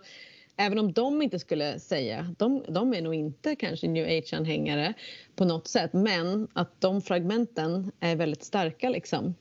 [0.57, 4.93] även om de inte skulle säga, de, de är nog inte kanske new age-anhängare
[5.35, 9.35] på något sätt, men att de fragmenten är väldigt starka liksom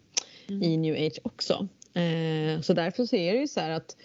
[0.49, 1.69] i new age också.
[1.95, 3.97] Eh, så därför så är det ju så här att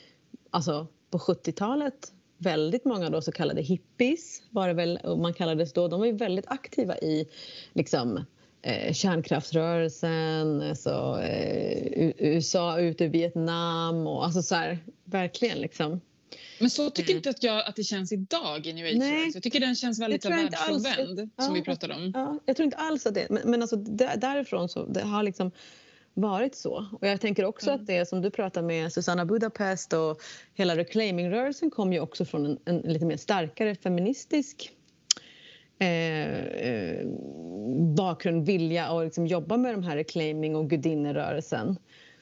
[0.50, 5.88] alltså, på 70-talet väldigt många då så kallade hippies var det väl, man kallades då,
[5.88, 7.28] de var ju väldigt aktiva i
[7.74, 8.26] liksom
[8.62, 16.02] eh, kärnkraftsrörelsen, alltså, eh, USA ut ur Vietnam och alltså så här, verkligen liksom.
[16.60, 17.18] Men så tycker Mm.
[17.18, 18.96] inte att jag att det känns idag i New Age.
[18.98, 19.32] Nej.
[19.34, 20.36] Jag tycker den känns väldigt alls.
[20.36, 21.44] världsfrånvänd Ja.
[21.44, 22.12] som vi pratade om.
[22.16, 25.24] Ja, jag tror inte alls att det men, men alltså där, därifrån så det har
[25.24, 25.52] liksom
[26.14, 26.86] varit så.
[27.02, 27.82] Och jag tänker också Mm.
[27.82, 30.22] att det som du pratar med Susanna Budapest och
[30.54, 34.72] hela reclaiming-rörelsen kom ju också från en, en lite mer starkare feministisk
[35.80, 37.08] eh, eh,
[37.98, 41.78] bakgrund, vilja att liksom jobba med de här reclaiming och gudinnerörelsen.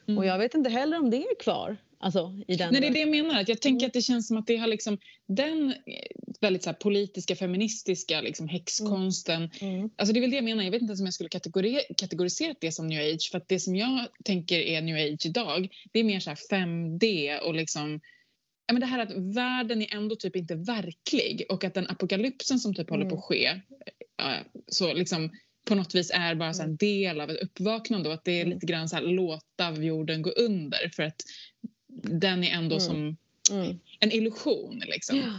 [0.08, 0.18] Mm.
[0.18, 1.78] Och jag vet inte heller om det är kvar.
[2.00, 3.42] Alltså, i den Nej, det är det jag menar.
[3.42, 3.88] Att jag tänker Mm.
[3.88, 5.76] att det känns som att det har liksom den eh,
[6.42, 9.52] väldigt så politiska, feministiska liksom, häxkonsten.
[9.62, 9.90] Mm.
[9.96, 10.64] Alltså det är väl det jag menar.
[10.64, 13.30] Jag vet inte ens om jag skulle kategori kategorisera det som new age.
[13.32, 17.40] För det som jag tänker är new age idag, det är mer så här 5D
[17.40, 18.00] och liksom
[18.70, 22.60] Ja, men det här att världen är ändå typ inte verklig och att den apokalypsen
[22.60, 23.18] som typ håller på Mm.
[23.20, 23.62] att ske
[24.18, 24.36] ja,
[24.68, 25.32] så liksom
[25.68, 28.32] på något vis är bara så här en del av ett uppvaknande och att det
[28.32, 28.54] är Mm.
[28.54, 31.22] lite grann så här låta jorden gå under för att
[32.04, 32.80] den är ändå Mm.
[32.80, 33.18] som
[33.52, 33.80] Mm.
[34.00, 34.84] en illusion.
[34.88, 35.18] Liksom.
[35.18, 35.34] Ja.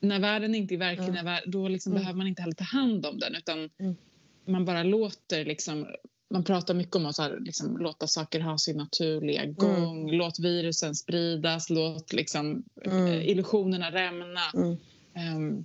[0.00, 1.40] När världen inte är verklig, Ja.
[1.46, 2.02] då liksom Mm.
[2.02, 3.96] behöver man inte heller ta hand om den utan Mm.
[4.44, 5.86] man bara låter liksom
[6.30, 10.94] man pratar mycket om att här, liksom, låta saker ha sin naturliga gång, låt virusen
[10.94, 13.06] spridas, låt liksom, Mm.
[13.06, 14.40] eh, illusionerna rämna.
[14.54, 14.76] Mm.
[15.14, 15.64] Ehm,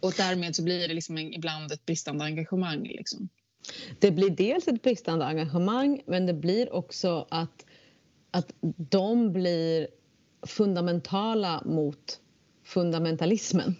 [0.00, 2.82] och därmed så blir det liksom en, ibland ett bristande engagemang.
[2.82, 3.28] Liksom.
[3.98, 7.65] Det blir dels ett bristande engagemang men det blir också att,
[8.36, 8.52] att
[8.90, 9.88] de blir
[10.46, 12.20] fundamentala mot
[12.64, 13.76] fundamentalismen.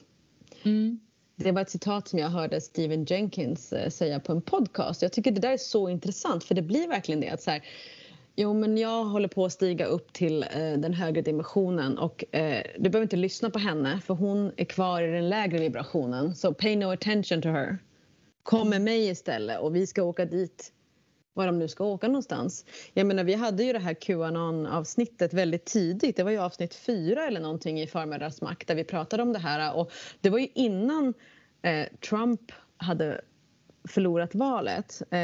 [0.63, 1.01] Mm.
[1.37, 5.03] Det var ett citat som jag hörde Stephen Jenkins eh, säga på en podcast.
[5.03, 7.63] Jag tycker det där är så intressant för det blir verkligen det att så här,
[8.37, 12.63] Jo, men jag håller på att stiga upp till eh, den högre dimensionen och eh,
[12.79, 16.35] du behöver inte lyssna på henne för hon är kvar i den lägre vibrationen.
[16.35, 17.79] Så pay no attention to her.
[18.43, 20.73] Kom med mig istället och vi ska åka dit
[21.37, 22.65] var de nu ska åka någonstans.
[22.95, 26.17] Jag menar, vi hade ju det här Qanon-avsnittet väldigt tidigt.
[26.17, 29.39] Det var ju avsnitt fyra eller någonting i Förmiddags makt där vi pratade om det
[29.39, 29.77] här.
[29.77, 31.15] Och det var ju innan
[31.63, 33.21] eh, Trump hade
[33.89, 35.03] förlorat valet.
[35.11, 35.19] Eh,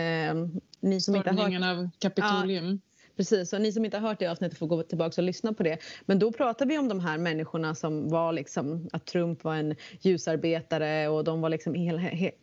[0.81, 2.81] ni som inte har hört Stormningen av Kapitolium.
[3.17, 5.63] Precis, så ni som inte har hört det avsnittet får gå tillbaka och lyssna på
[5.63, 5.79] det.
[6.07, 9.75] Men då pratade vi om de här människorna som var liksom att Trump var en
[10.01, 11.77] ljusarbetare och de var liksom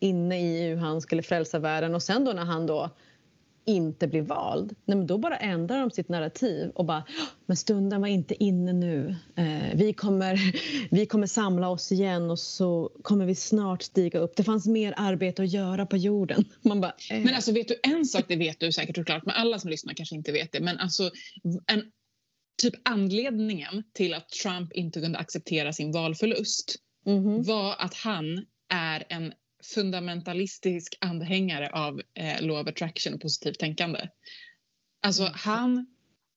[0.00, 2.90] inne i hur han skulle frälsa världen och sen då när han då
[3.70, 8.00] inte blir vald, nej då bara ändrar de sitt narrativ och bara "Åh, men stunden
[8.00, 9.16] var inte inne nu.
[9.36, 10.40] Eh, vi, kommer,
[10.90, 14.36] vi kommer samla oss igen och så kommer vi snart stiga upp.
[14.36, 16.44] Det fanns mer arbete att göra på jorden.
[16.62, 17.20] Man bara, eh.
[17.20, 19.94] Men alltså vet du en sak, det vet du säkert såklart, men alla som lyssnar
[19.94, 20.60] kanske inte vet det.
[20.60, 21.10] Men alltså
[21.66, 21.82] en,
[22.62, 27.42] typ anledningen till att Trump inte kunde acceptera sin valförlust Mhm.
[27.42, 29.32] var att han är en
[29.62, 34.08] fundamentalistisk anhängare av eh, law of attraction och positivt tänkande.
[35.02, 35.34] Alltså Mm.
[35.36, 35.86] han,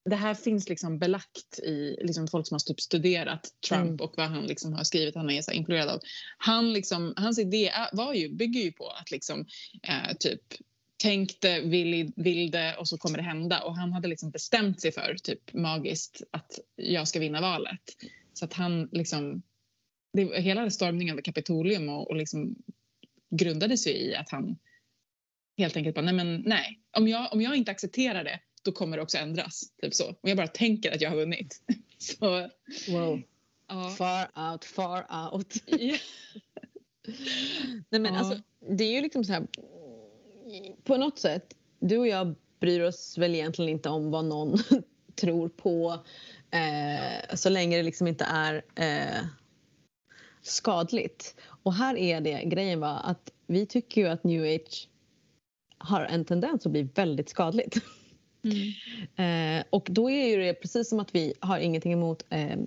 [0.10, 4.00] det här finns liksom belagt i liksom folk som har typ studerat Trump Mm.
[4.02, 6.00] och vad han liksom har skrivit, han är så influerad av.
[6.38, 9.46] Han liksom, hans idé var ju, bygger ju på att liksom
[9.84, 10.42] eh, typ
[11.04, 13.64] tänk det, vill, vill det och så kommer det hända.
[13.64, 17.82] Och han hade liksom bestämt sig för, typ magiskt, att jag ska vinna valet.
[18.34, 19.42] Så att han liksom,
[20.14, 22.56] det, hela stormningen av Kapitolium och, och liksom
[23.38, 24.58] grundade sig i att han
[25.58, 28.98] helt enkelt bara, nej men nej, om jag, om jag inte accepterar det, då kommer
[28.98, 29.62] det också ändras.
[29.82, 30.10] Typ så.
[30.10, 31.62] Och jag bara tänker att jag har vunnit.
[31.98, 32.50] Så,
[32.92, 33.22] Wow.
[33.68, 33.90] ja.
[33.90, 35.54] Far out, far out.
[37.90, 38.20] Nej, men Ja.
[38.20, 39.48] alltså, det är ju liksom så här...
[40.84, 44.58] På något sätt, du och jag bryr oss väl egentligen inte om vad någon
[45.16, 46.04] tror på
[46.52, 49.26] eh, så länge det liksom inte är eh,
[50.42, 51.36] skadligt.
[51.64, 54.90] Och här är det, grejen var att vi tycker ju att new age
[55.78, 57.76] har en tendens att bli väldigt skadligt.
[58.44, 59.58] Mm.
[59.60, 62.58] eh, och då är det precis som att vi har ingenting emot eh,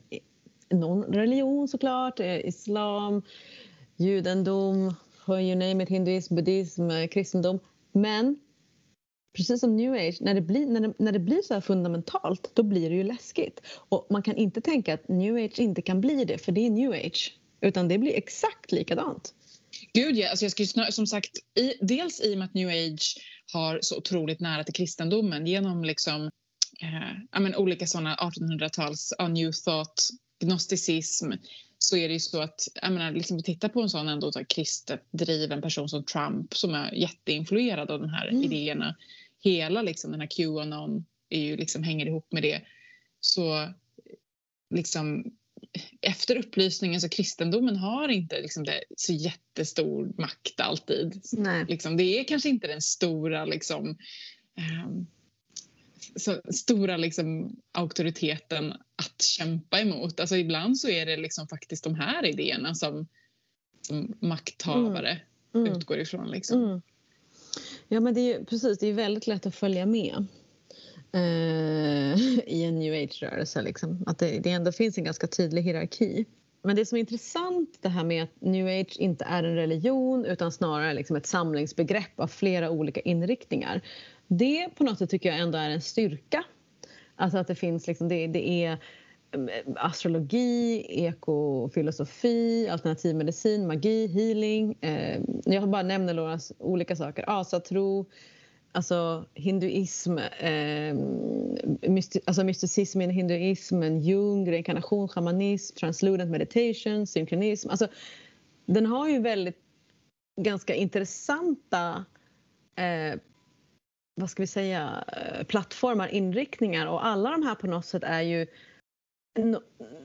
[0.71, 3.23] någon religion såklart, eh, islam,
[3.97, 4.95] judendom,
[5.29, 7.59] you name it, hinduism, buddhism, eh, kristendom.
[7.93, 8.39] Men
[9.37, 12.51] precis som new age, när det, blir, när, det, när det blir så här fundamentalt
[12.55, 13.61] då blir det ju läskigt.
[13.89, 16.71] Och man kan inte tänka att new age inte kan bli det för det är
[16.71, 17.39] new age.
[17.61, 19.35] Utan det blir exakt likadant.
[19.93, 23.19] Gud ja, alltså jag skulle som sagt, i, dels i och med att new age
[23.53, 26.31] har så otroligt nära till kristendomen genom liksom,
[26.83, 30.09] eh, men, olika sådana 1800-tals uh, new thought,
[30.41, 31.33] gnosticism
[31.79, 35.03] så är det ju så att, jag menar, liksom titta på en sån ändå kristet
[35.11, 38.43] driven person som Trump som är jätteinfluerad av de här mm.
[38.43, 38.97] idéerna.
[39.41, 42.63] Hela liksom den här Qanon är ju liksom, hänger ihop med det.
[43.21, 43.73] Så
[44.75, 45.25] liksom
[46.01, 51.21] efter upplysningen så kristendomen har inte liksom det, så jättestor makt alltid.
[51.69, 53.97] Liksom, det är kanske inte den stora liksom,
[54.87, 55.07] um,
[56.17, 60.21] så stora liksom, auktoriteten att kämpa emot.
[60.21, 63.07] Alltså, ibland så är det liksom faktiskt de här idéerna som,
[63.83, 65.21] som makthavare
[65.55, 65.67] mm.
[65.67, 65.79] Mm.
[65.79, 66.31] utgår ifrån.
[66.31, 66.65] Liksom.
[66.65, 66.83] Mm.
[67.89, 70.27] Ja men det är precis, det är väldigt lätt att följa med
[71.13, 71.21] eh,
[72.47, 73.63] i en new age-rörelse.
[73.63, 74.05] Liksom.
[74.07, 76.27] Att det, det ändå finns en ganska tydlig hierarki.
[76.63, 80.25] Men det som är intressant det här med att new age inte är en religion
[80.25, 83.81] utan snarare liksom ett samlingsbegrepp av flera olika inriktningar.
[84.27, 86.45] Det på något sätt tycker jag ändå är en styrka.
[87.17, 88.79] Alltså att det finns liksom, det, det är
[89.35, 94.79] mm, astrologi, ekofilosofi, alternativmedicin, magi, healing.
[94.81, 97.25] Eh, jag bara nämner några olika saker.
[97.41, 98.07] Asatro,
[98.77, 100.95] alltså hinduism, eh,
[101.91, 107.71] mysti alltså mysticismen, i hinduismen, Jung, reinkarnation, shamanism, translucent meditation, synkronism.
[107.71, 107.89] Alltså,
[108.67, 109.59] den har ju väldigt
[110.41, 112.05] ganska intressanta
[112.77, 113.21] eh,
[114.15, 118.23] vad ska vi säga, eh, plattformar, inriktningar och alla de här på något sätt är
[118.23, 118.47] ju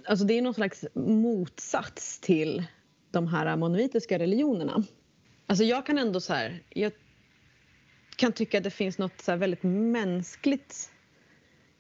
[0.06, 2.64] alltså det är någon slags motsats till
[3.12, 4.84] de här monoitiska religionerna.
[5.48, 6.92] Alltså jag kan ändå så här, jag
[8.16, 10.92] kan tycka att det finns något så väldigt mänskligt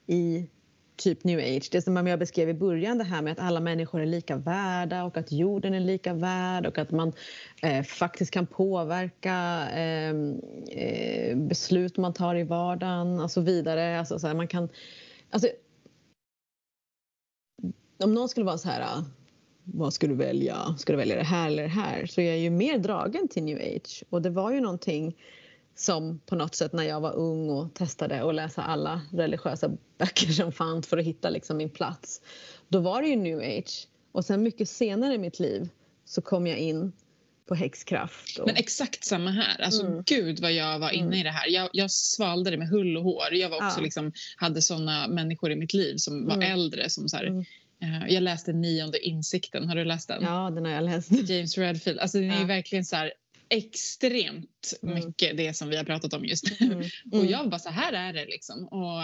[0.07, 0.47] i
[0.95, 1.69] typ new age.
[1.71, 5.03] Det som jag beskrev i början, det här med att alla människor är lika värda
[5.03, 7.13] och att jorden är lika värd och att man
[7.61, 9.33] eh, faktiskt kan påverka
[9.73, 13.99] ehm, eh, beslut man tar i vardagen och så vidare.
[13.99, 14.69] Alltså, så här, man kan,
[15.29, 15.47] alltså,
[18.03, 19.03] om någon skulle vara så här ah,
[19.63, 20.75] vad ska du välja?
[20.77, 22.05] Ska du välja det här eller det här?
[22.05, 25.15] Så jag är ju mer dragen till new age och det var ju någonting
[25.75, 30.31] som på något sätt när jag var ung och testade att läsa alla religiösa böcker
[30.31, 32.21] som fanns för att hitta liksom min plats.
[32.67, 33.87] Då var det ju new age.
[34.11, 35.69] Och sen mycket senare i mitt liv
[36.05, 36.91] så kom jag in
[37.47, 38.39] på häxkraft.
[38.39, 38.47] Och...
[38.47, 39.61] Men exakt samma här.
[39.61, 40.03] Alltså mm.
[40.05, 41.19] gud vad jag var inne mm.
[41.19, 41.47] i det här.
[41.47, 43.33] Jag, jag svalde det med hull och hår.
[43.33, 43.83] Jag var också ja.
[43.83, 46.51] liksom, hade såna människor i mitt liv som var mm.
[46.51, 47.39] äldre som så här, mm.
[47.83, 50.23] uh, jag läste Nionde insikten, har du läst den?
[50.23, 51.11] Ja, den har jag läst.
[51.29, 51.99] James Redfield.
[51.99, 52.45] Alltså den är ja.
[52.45, 53.13] verkligen så här,
[53.51, 54.95] extremt mm.
[54.95, 56.65] mycket det som vi har pratat om just nu.
[56.65, 56.79] Mm.
[57.11, 57.31] och mm.
[57.31, 58.67] jag bara så här är det liksom.
[58.67, 59.01] Och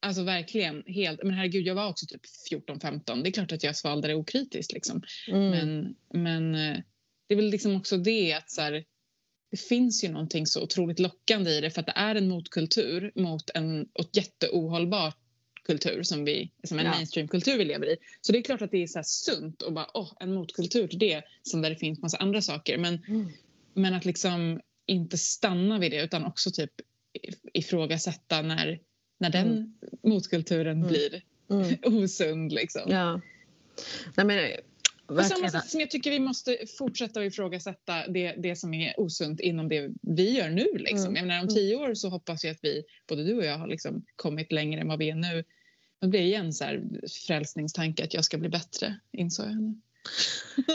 [0.00, 3.22] alltså verkligen helt, men herregud jag var också typ 14-15.
[3.22, 5.02] Det är klart att jag svalde det okritiskt liksom.
[5.28, 5.50] Mm.
[5.50, 6.82] Men, men eh,
[7.26, 8.84] det är väl liksom också det att så här,
[9.50, 13.12] det finns ju någonting så otroligt lockande i det för att det är en motkultur
[13.14, 15.12] mot en jätteohållbar
[15.64, 16.90] kultur som, vi, som en ja.
[16.90, 17.96] mainstreamkultur vi lever i.
[18.20, 20.98] Så det är klart att det är så sunt och bara åh, en motkultur till
[20.98, 22.78] det som där det finns massa andra saker.
[22.78, 23.28] Men mm.
[23.74, 26.70] Men att liksom inte stanna vid det utan också typ
[27.52, 28.80] ifrågasätta när,
[29.18, 29.72] när den mm.
[30.02, 30.88] motkulturen mm.
[30.88, 31.78] blir mm.
[32.02, 32.52] osund.
[32.52, 32.82] Liksom.
[32.86, 33.20] Ja.
[34.16, 34.50] Nej, men,
[35.06, 39.00] på samma sätt som jag tycker vi måste fortsätta att ifrågasätta det, det som är
[39.00, 40.66] osunt inom det vi gör nu.
[40.74, 41.08] Liksom.
[41.08, 41.16] Mm.
[41.16, 41.54] Jag menar, om mm.
[41.54, 44.80] tio år så hoppas jag att vi, både du och jag har liksom kommit längre
[44.80, 45.44] än vad vi är nu.
[46.00, 46.82] Det blir igen så här
[47.26, 49.80] frälsningstanke att jag ska bli bättre, insåg jag nu.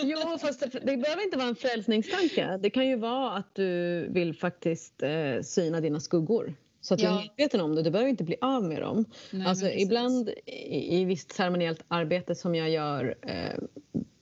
[0.03, 2.59] Jo, fast det, det, behöver inte vara en frälsningstanke.
[2.61, 6.55] Det kan ju vara att du vill faktiskt eh, syna dina skuggor.
[6.81, 7.09] Så att ja.
[7.09, 7.83] du är medveten om det.
[7.83, 9.05] Du behöver inte bli av med dem.
[9.31, 13.63] Nej, alltså, ibland i, i visst ceremoniellt arbete som jag gör eh,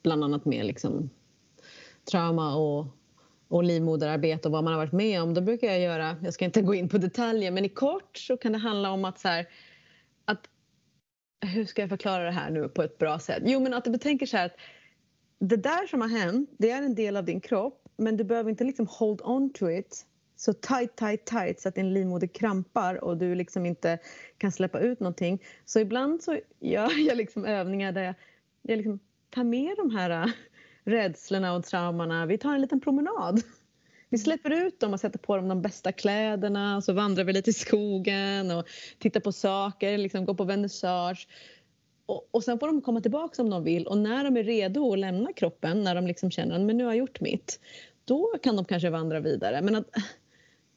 [0.04, 1.10] bland annat med liksom,
[2.12, 2.88] trauma och,
[3.48, 5.34] och livmoderarbete och vad man har varit med om.
[5.34, 8.38] Då brukar jag göra, jag ska inte gå in på detaljer, men i kort så
[8.38, 9.46] kan det handla om att så här,
[10.26, 10.50] att
[11.42, 13.44] hur ska jag förklara det här nu på ett bra sätt?
[13.46, 14.56] Jo, men att du betänker så här att
[15.48, 18.50] det där som har hänt, det är en del av din kropp men du behöver
[18.50, 23.04] inte liksom hold on to it så tight, tight, tight så att din livmoder krampar
[23.04, 24.00] och du liksom inte
[24.38, 25.44] kan släppa ut någonting.
[25.66, 28.16] Så ibland så gör jag liksom övningar där jag,
[28.62, 30.32] jag liksom tar med de här äh,
[30.84, 32.26] rädslorna och traumorna.
[32.26, 33.42] Vi tar en liten promenad
[34.10, 37.34] Vi släpper ut dem och sätter på dem de bästa kläderna och så vandrar vi
[37.34, 38.66] lite i skogen och
[39.00, 41.28] tittar på saker, liksom går på vernissage.
[42.06, 44.94] Och, och sen får de komma tillbaka om de vill och när de är redo
[44.94, 47.60] att lämna kroppen, när de liksom känner att nu har jag gjort mitt,
[48.06, 49.62] då kan de kanske vandra vidare.
[49.62, 49.90] Men att,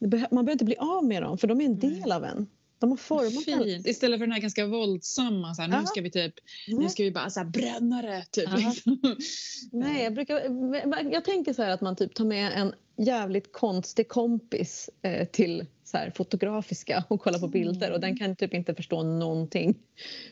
[0.00, 2.46] man behöver inte bli av med dem för de är en del av en.
[2.78, 3.86] De har format Fint.
[3.86, 6.34] Istället för den här ganska våldsamma, så här, nu ska vi typ,
[6.68, 8.24] nu ska vi bara så här, bränna det.
[8.30, 9.16] Typ, liksom.
[9.72, 14.08] Nej, jag, brukar, jag tänker så här att man typ tar med en jävligt konstig
[14.08, 18.74] kompis eh, till så här, fotografiska och kollar på bilder och den kan typ inte
[18.74, 19.78] förstå någonting.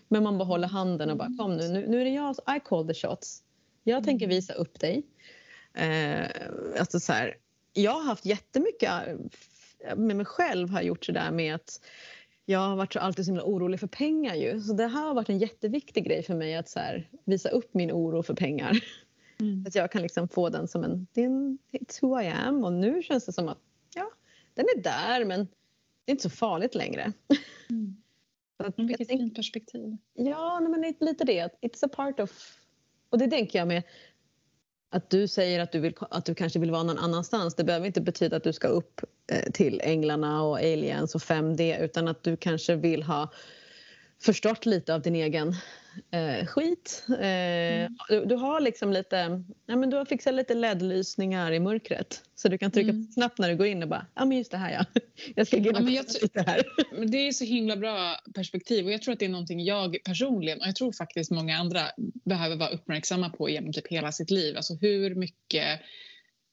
[0.09, 2.61] Men man bara håller handen och bara kom nu, nu, nu är det jag, I
[2.65, 3.43] call the shots.
[3.85, 5.03] Jag tänker visa upp dig.
[5.75, 6.27] Eh,
[6.79, 7.37] alltså så här,
[7.73, 8.91] jag har haft jättemycket
[9.97, 11.81] med mig själv har gjort sådär med att
[12.49, 14.61] jag har varit så alltid så himla orolig för pengar ju.
[14.61, 17.75] Så det här har varit en jätteviktig grej för mig att så här, visa upp
[17.75, 18.81] min oro för pengar.
[19.41, 19.65] Mm.
[19.67, 21.07] Att jag kan liksom få den som en,
[21.73, 23.59] it's who I am och nu känns det som att
[23.95, 24.11] ja,
[24.55, 25.49] den är där men
[26.05, 27.13] det är inte så farligt längre.
[27.71, 27.97] Mm.
[28.57, 29.97] att, Vilket fint perspektiv.
[30.15, 31.49] Ja, men lite det.
[31.63, 32.59] It's a part of...
[33.11, 33.83] Och det tänker jag med
[34.91, 37.55] att du säger att du, vill, att du kanske vill vara någon annanstans.
[37.55, 39.01] Det behöver inte betyda att du ska upp
[39.33, 43.33] eh, till änglarna och aliens och 5D utan att du kanske vill ha
[44.23, 45.55] förstått lite av din egen
[46.11, 47.05] eh, skit.
[47.09, 47.97] Eh, mm.
[48.09, 52.49] du, du, har liksom lite, ja, men du har fixat lite LED-lysningar i mörkret så
[52.49, 53.13] du kan trycka mm.
[53.13, 54.85] snabbt när du går in och bara, ja men just det här ja.
[55.35, 56.63] Jag ska gå in och ja, lite här.
[57.07, 60.61] Det är så himla bra perspektiv och jag tror att det är någonting jag personligen
[60.61, 61.83] och jag tror faktiskt många andra
[62.25, 64.57] behöver vara uppmärksamma på genom typ hela sitt liv.
[64.57, 65.81] Alltså hur mycket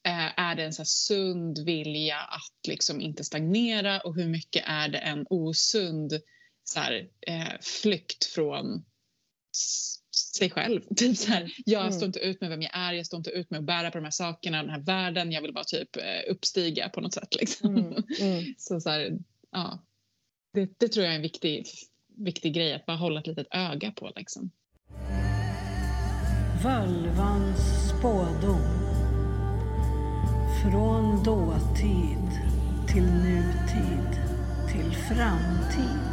[0.07, 4.87] eh, är det en så sund vilja att liksom inte stagnera och hur mycket är
[4.87, 6.13] det en osund
[6.63, 8.85] så här, eh, flykt från
[10.37, 10.81] sig själv.
[10.95, 11.93] Typ så här, jag mm.
[11.93, 13.97] står inte ut med vem jag är, jag står inte ut med att bära på
[13.97, 17.35] de här sakerna, den här världen, jag vill bara typ eh, uppstiga på något sätt.
[17.35, 17.75] Liksom.
[17.75, 18.03] Mm.
[18.21, 18.45] Mm.
[18.57, 19.19] Så, så här,
[19.51, 19.83] ja,
[20.53, 21.65] det, det, tror jag är en viktig,
[22.17, 24.11] viktig grej att bara hålla ett litet öga på.
[24.15, 24.51] Liksom.
[26.63, 28.83] Völvans spådom
[30.61, 32.29] Från dåtid
[32.87, 34.19] till nutid
[34.71, 36.12] till framtid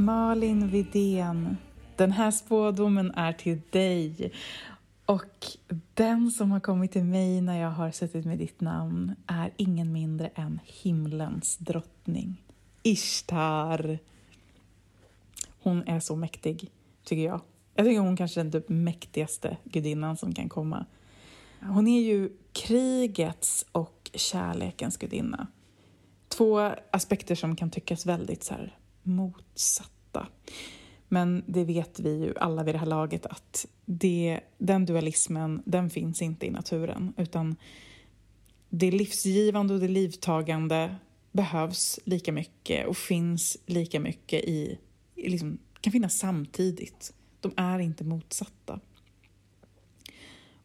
[0.00, 1.56] Malin Vidén,
[1.96, 4.32] den här spådomen är till dig.
[5.06, 5.46] Och
[5.94, 9.92] den som har kommit till mig när jag har suttit med ditt namn är ingen
[9.92, 12.42] mindre än himlens drottning,
[12.82, 13.98] Ishtar.
[15.62, 16.70] Hon är så mäktig,
[17.04, 17.40] tycker jag.
[17.74, 20.86] Jag tycker hon kanske är den typ mäktigaste gudinnan som kan komma.
[21.60, 25.46] Hon är ju krigets och kärlekens gudinna.
[26.28, 30.28] Två aspekter som kan tyckas väldigt så här motsatta.
[31.08, 35.90] Men det vet vi ju alla vid det här laget att det, den dualismen, den
[35.90, 37.56] finns inte i naturen utan
[38.68, 40.96] det livsgivande och det livtagande
[41.32, 44.78] behövs lika mycket och finns lika mycket i,
[45.16, 47.14] liksom, kan finnas samtidigt.
[47.40, 48.80] De är inte motsatta.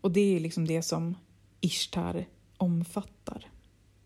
[0.01, 1.17] Och det är liksom det som
[1.61, 2.25] Ishtar
[2.57, 3.49] omfattar.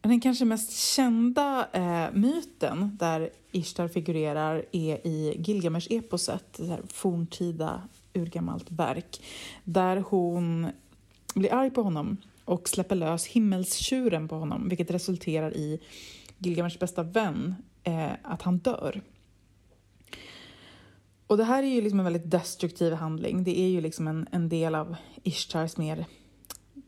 [0.01, 7.81] Den kanske mest kända eh, myten där Ishtar figurerar är i Gilgamesh-eposet, ett forntida
[8.13, 9.21] urgammalt verk,
[9.63, 10.67] där hon
[11.35, 15.79] blir arg på honom och släpper lös himmelstjuren på honom, vilket resulterar i
[16.37, 19.01] Gilgamesh bästa vän, eh, att han dör.
[21.27, 23.43] Och det här är ju liksom en väldigt destruktiv handling.
[23.43, 26.05] Det är ju liksom en, en del av Ishtars mer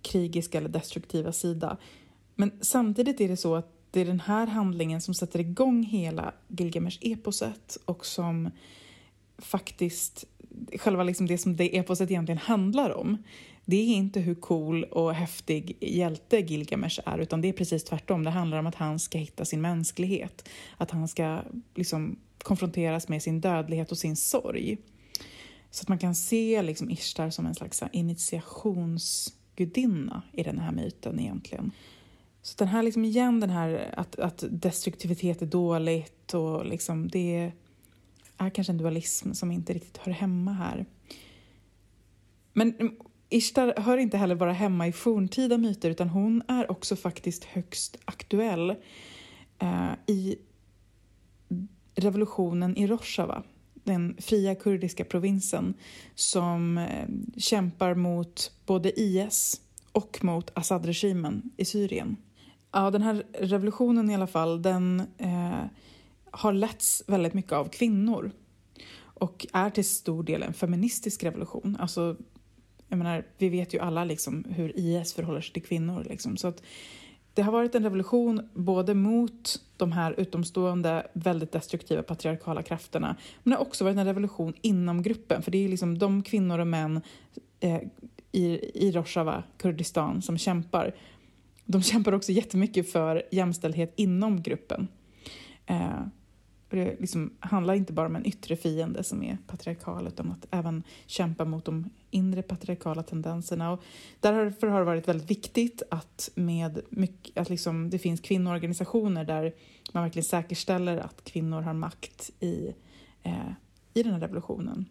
[0.02, 1.78] krigiska eller destruktiva sida.
[2.42, 6.34] Men samtidigt är det så att det är den här handlingen som sätter igång hela
[6.48, 8.52] Gilgamesh-eposet och som
[9.38, 10.26] faktiskt,
[10.80, 13.18] själva liksom det som det eposet egentligen handlar om,
[13.66, 18.24] det är inte hur cool och häftig hjälte Gilgamesh är, utan det är precis tvärtom.
[18.24, 21.42] Det handlar om att han ska hitta sin mänsklighet, att han ska
[21.76, 24.78] liksom konfronteras med sin dödlighet och sin sorg.
[25.72, 31.20] Så att man kan se liksom Ishtar som en slags initiationsgudinna i den här myten
[31.20, 31.72] egentligen.
[32.42, 37.52] Så den här, liksom igen, den här att, att destruktivitet är dåligt och liksom det
[38.38, 40.86] är kanske en dualism som inte riktigt hör hemma här.
[42.54, 42.96] Men mm,
[43.30, 47.98] Ishtar hör inte heller bara hemma i forntida myter utan hon är också faktiskt högst
[48.06, 48.70] aktuell
[49.60, 50.36] eh, i
[51.96, 55.74] revolutionen i Rojava, den fria kurdiska provinsen
[56.16, 59.62] som eh, kämpar mot både IS
[59.92, 62.18] och mot Assad-regimen i Syrien.
[62.72, 65.64] Ja, den här revolutionen i alla fall, den eh,
[66.32, 68.32] har letts väldigt mycket av kvinnor
[69.04, 71.78] och är till stor del en feministisk revolution.
[71.80, 72.16] Alltså,
[72.88, 76.04] jag menar, vi vet ju alla liksom hur IS förhåller sig till kvinnor.
[76.10, 76.38] Liksom.
[76.38, 76.64] Så att
[77.34, 83.52] det har varit en revolution både mot de här utomstående, väldigt destruktiva patriarkala krafterna men
[83.52, 85.42] det har också varit en revolution inom gruppen.
[85.42, 87.02] För det är liksom de kvinnor och män
[87.60, 87.82] eh,
[88.32, 90.96] i, i Rojava, Kurdistan, som kämpar.
[91.72, 94.88] De kämpar också jättemycket för jämställdhet inom gruppen.
[95.66, 96.02] Eh,
[96.70, 100.84] det liksom handlar inte bara om en yttre fiende som är patriarkal utan att även
[101.06, 103.72] kämpa mot de inre patriarkala tendenserna.
[103.72, 103.84] Och
[104.20, 109.54] därför har det varit väldigt viktigt att, med mycket, att liksom, det finns kvinnoorganisationer där
[109.94, 112.74] man verkligen säkerställer att kvinnor har makt i,
[113.24, 113.52] eh,
[113.94, 114.86] i den här revolutionen.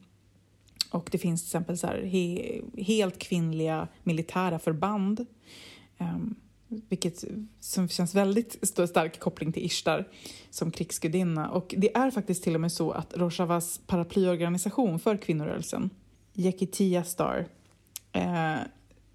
[0.90, 5.26] Och det finns till exempel så här, he, helt kvinnliga militära förband
[5.98, 6.36] um,
[6.70, 7.24] vilket
[7.60, 10.08] som känns väldigt stark koppling till Ishtar
[10.50, 11.50] som krigsgudinna.
[11.50, 15.90] Och det är faktiskt till och med så att Rojavas paraplyorganisation för kvinnorörelsen,
[16.34, 17.46] Yekitia Star,
[18.12, 18.56] eh,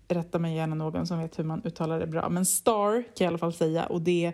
[0.07, 3.21] rätta mig gärna någon som vet hur man uttalar det bra, men Star kan jag
[3.21, 4.33] i alla fall säga och det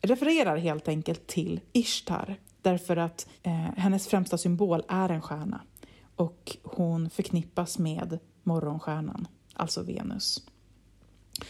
[0.00, 5.60] refererar helt enkelt till Ishtar därför att eh, hennes främsta symbol är en stjärna
[6.16, 10.42] och hon förknippas med morgonstjärnan, alltså Venus.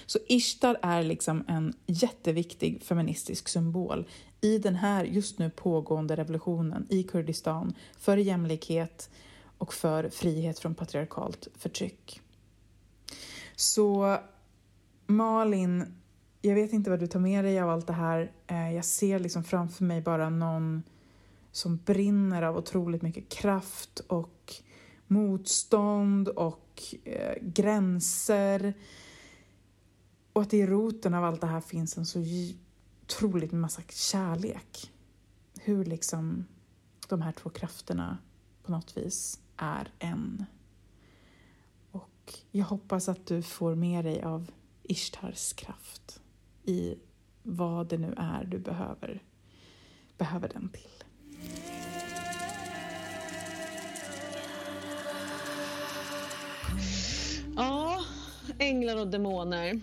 [0.07, 4.09] Så Ishtar är liksom en jätteviktig feministisk symbol
[4.40, 9.11] i den här just nu pågående revolutionen i Kurdistan för jämlikhet
[9.59, 12.20] och för frihet från patriarkalt förtryck.
[13.57, 14.18] Så
[15.07, 16.01] Malin,
[16.43, 18.32] jag vet inte vad du tar med dig av allt det här.
[18.47, 20.82] Eh, jag ser liksom framför mig bara någon
[21.53, 24.55] som brinner av otroligt mycket kraft och
[25.07, 28.74] motstånd och eh, gränser
[30.33, 32.24] och att i roten av allt det här finns en så
[33.03, 34.93] otroligt massa kärlek.
[35.61, 36.45] Hur liksom
[37.09, 38.18] de här två krafterna
[38.62, 40.45] på något vis är en.
[41.91, 44.51] Och jag hoppas att du får med dig av
[44.83, 46.20] Ishtars kraft
[46.62, 46.95] i
[47.43, 49.22] vad det nu är du behöver,
[50.18, 51.05] behöver den till.
[57.57, 58.05] Ja,
[58.59, 59.80] änglar och demoner.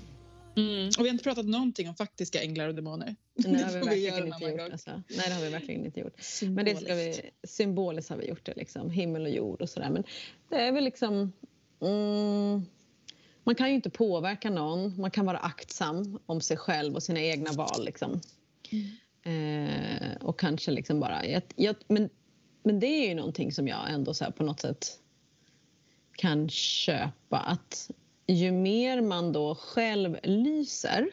[0.60, 0.88] Mm.
[0.88, 3.16] Och vi har inte pratat någonting om faktiska änglar och demoner.
[3.36, 4.72] Nej, det har vi verkligen inte gjort.
[4.72, 4.92] Alltså.
[4.92, 6.22] Nej, det har vi verkligen inte gjort.
[6.42, 8.90] Men det ska vi, symboliskt har vi gjort det, liksom.
[8.90, 9.90] himmel och jord och sådär.
[9.90, 10.04] Men
[10.50, 11.34] det är väl liksom...
[11.82, 12.66] Mm,
[13.44, 15.02] man kan ju inte påverka någon.
[15.02, 17.86] Man kan vara aktsam om sig själv och sina egna val.
[17.86, 18.22] Liksom.
[18.70, 19.68] Mm.
[19.68, 21.26] Eh, och kanske liksom bara...
[21.26, 22.10] Jag, jag, men,
[22.64, 25.00] men det är ju någonting som jag ändå så på något sätt
[26.20, 27.38] kan köpa.
[27.38, 27.92] Att
[28.34, 31.08] ju mer man då själv lyser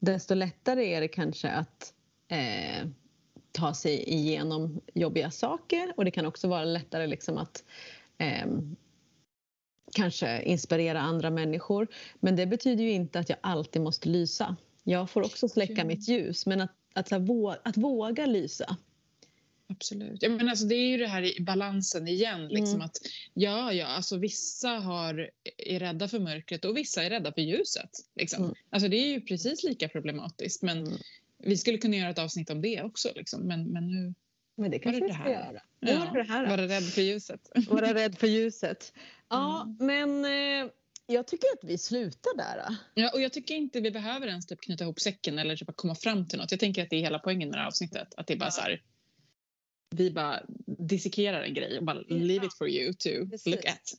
[0.00, 1.94] desto lättare är det kanske att
[2.28, 2.88] eh,
[3.52, 7.64] ta sig igenom jobbiga saker och det kan också vara lättare liksom att
[8.18, 8.46] eh,
[9.92, 11.88] kanske inspirera andra människor.
[12.20, 14.56] Men det betyder ju inte att jag alltid måste lysa.
[14.82, 17.12] Jag får också släcka mitt ljus men att, att,
[17.62, 18.76] att våga lysa
[19.76, 20.22] Absolut.
[20.22, 22.48] Ja, men alltså, det är ju det här i balansen igen.
[22.48, 22.84] Liksom, mm.
[22.84, 22.96] att,
[23.34, 27.90] ja, ja, alltså, vissa har, är rädda för mörkret och vissa är rädda för ljuset.
[28.16, 28.44] Liksom.
[28.44, 28.54] Mm.
[28.70, 30.62] Alltså, det är ju precis lika problematiskt.
[30.62, 30.98] Men mm.
[31.38, 33.12] vi skulle kunna göra ett avsnitt om det också.
[33.14, 33.40] Liksom.
[33.40, 34.14] Men, men nu
[34.56, 35.62] men det kanske vi ska göra.
[35.80, 36.46] Ja, det här.
[36.46, 37.50] Vara rädd för ljuset.
[37.68, 38.92] Vara rädd för ljuset.
[39.28, 39.76] Ja, mm.
[39.80, 40.24] men
[40.64, 40.70] eh,
[41.06, 42.76] jag tycker att vi slutar där.
[42.94, 45.94] Ja, och jag tycker inte vi behöver ens typ knyta ihop säcken eller typ komma
[45.94, 46.50] fram till något.
[46.50, 48.14] Jag tänker att det är hela poängen med det här avsnittet.
[48.16, 48.50] Att det är bara ja.
[48.50, 48.82] så här,
[49.92, 53.46] vi bara dissekerar en grej och bara leave it for you to Precis.
[53.46, 53.92] look at.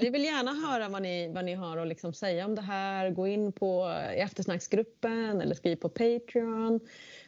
[0.00, 3.10] vi vill gärna höra vad ni, vad ni har att liksom säga om det här.
[3.10, 6.80] Gå in på eftersnacksgruppen eller skriv på Patreon.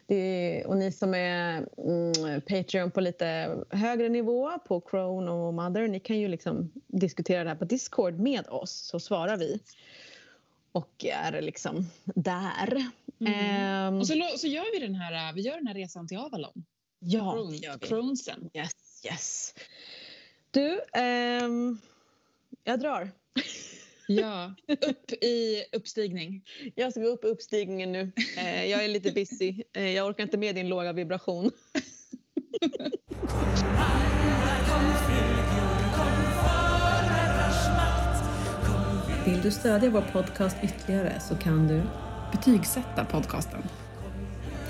[0.07, 5.89] Det, och ni som är mm, Patreon på lite högre nivå på Crone och Mother,
[5.89, 9.61] ni kan ju liksom diskutera det här på Discord med oss så svarar vi
[10.73, 12.91] och är liksom där.
[13.21, 13.95] Mm.
[13.95, 16.65] Um, och så, så gör vi den här, vi gör den här resan till Avalon.
[17.05, 17.87] Ja, Crohn, det gör vi.
[17.87, 18.51] Crohnsen.
[18.55, 19.55] Yes, yes.
[20.51, 20.81] Du,
[21.45, 21.81] um,
[22.65, 23.11] jag drar.
[24.07, 26.45] Ja, upp i uppstigning.
[26.75, 28.13] Jag ska gå upp i uppstigningen nu.
[28.39, 29.63] Eh, jag är lite busy.
[29.73, 31.51] Eh, jag orkar inte med din låga vibration.
[39.27, 41.83] Vill du stödja vår podcast ytterligare så kan du
[42.33, 43.63] Betygsätta podcasten.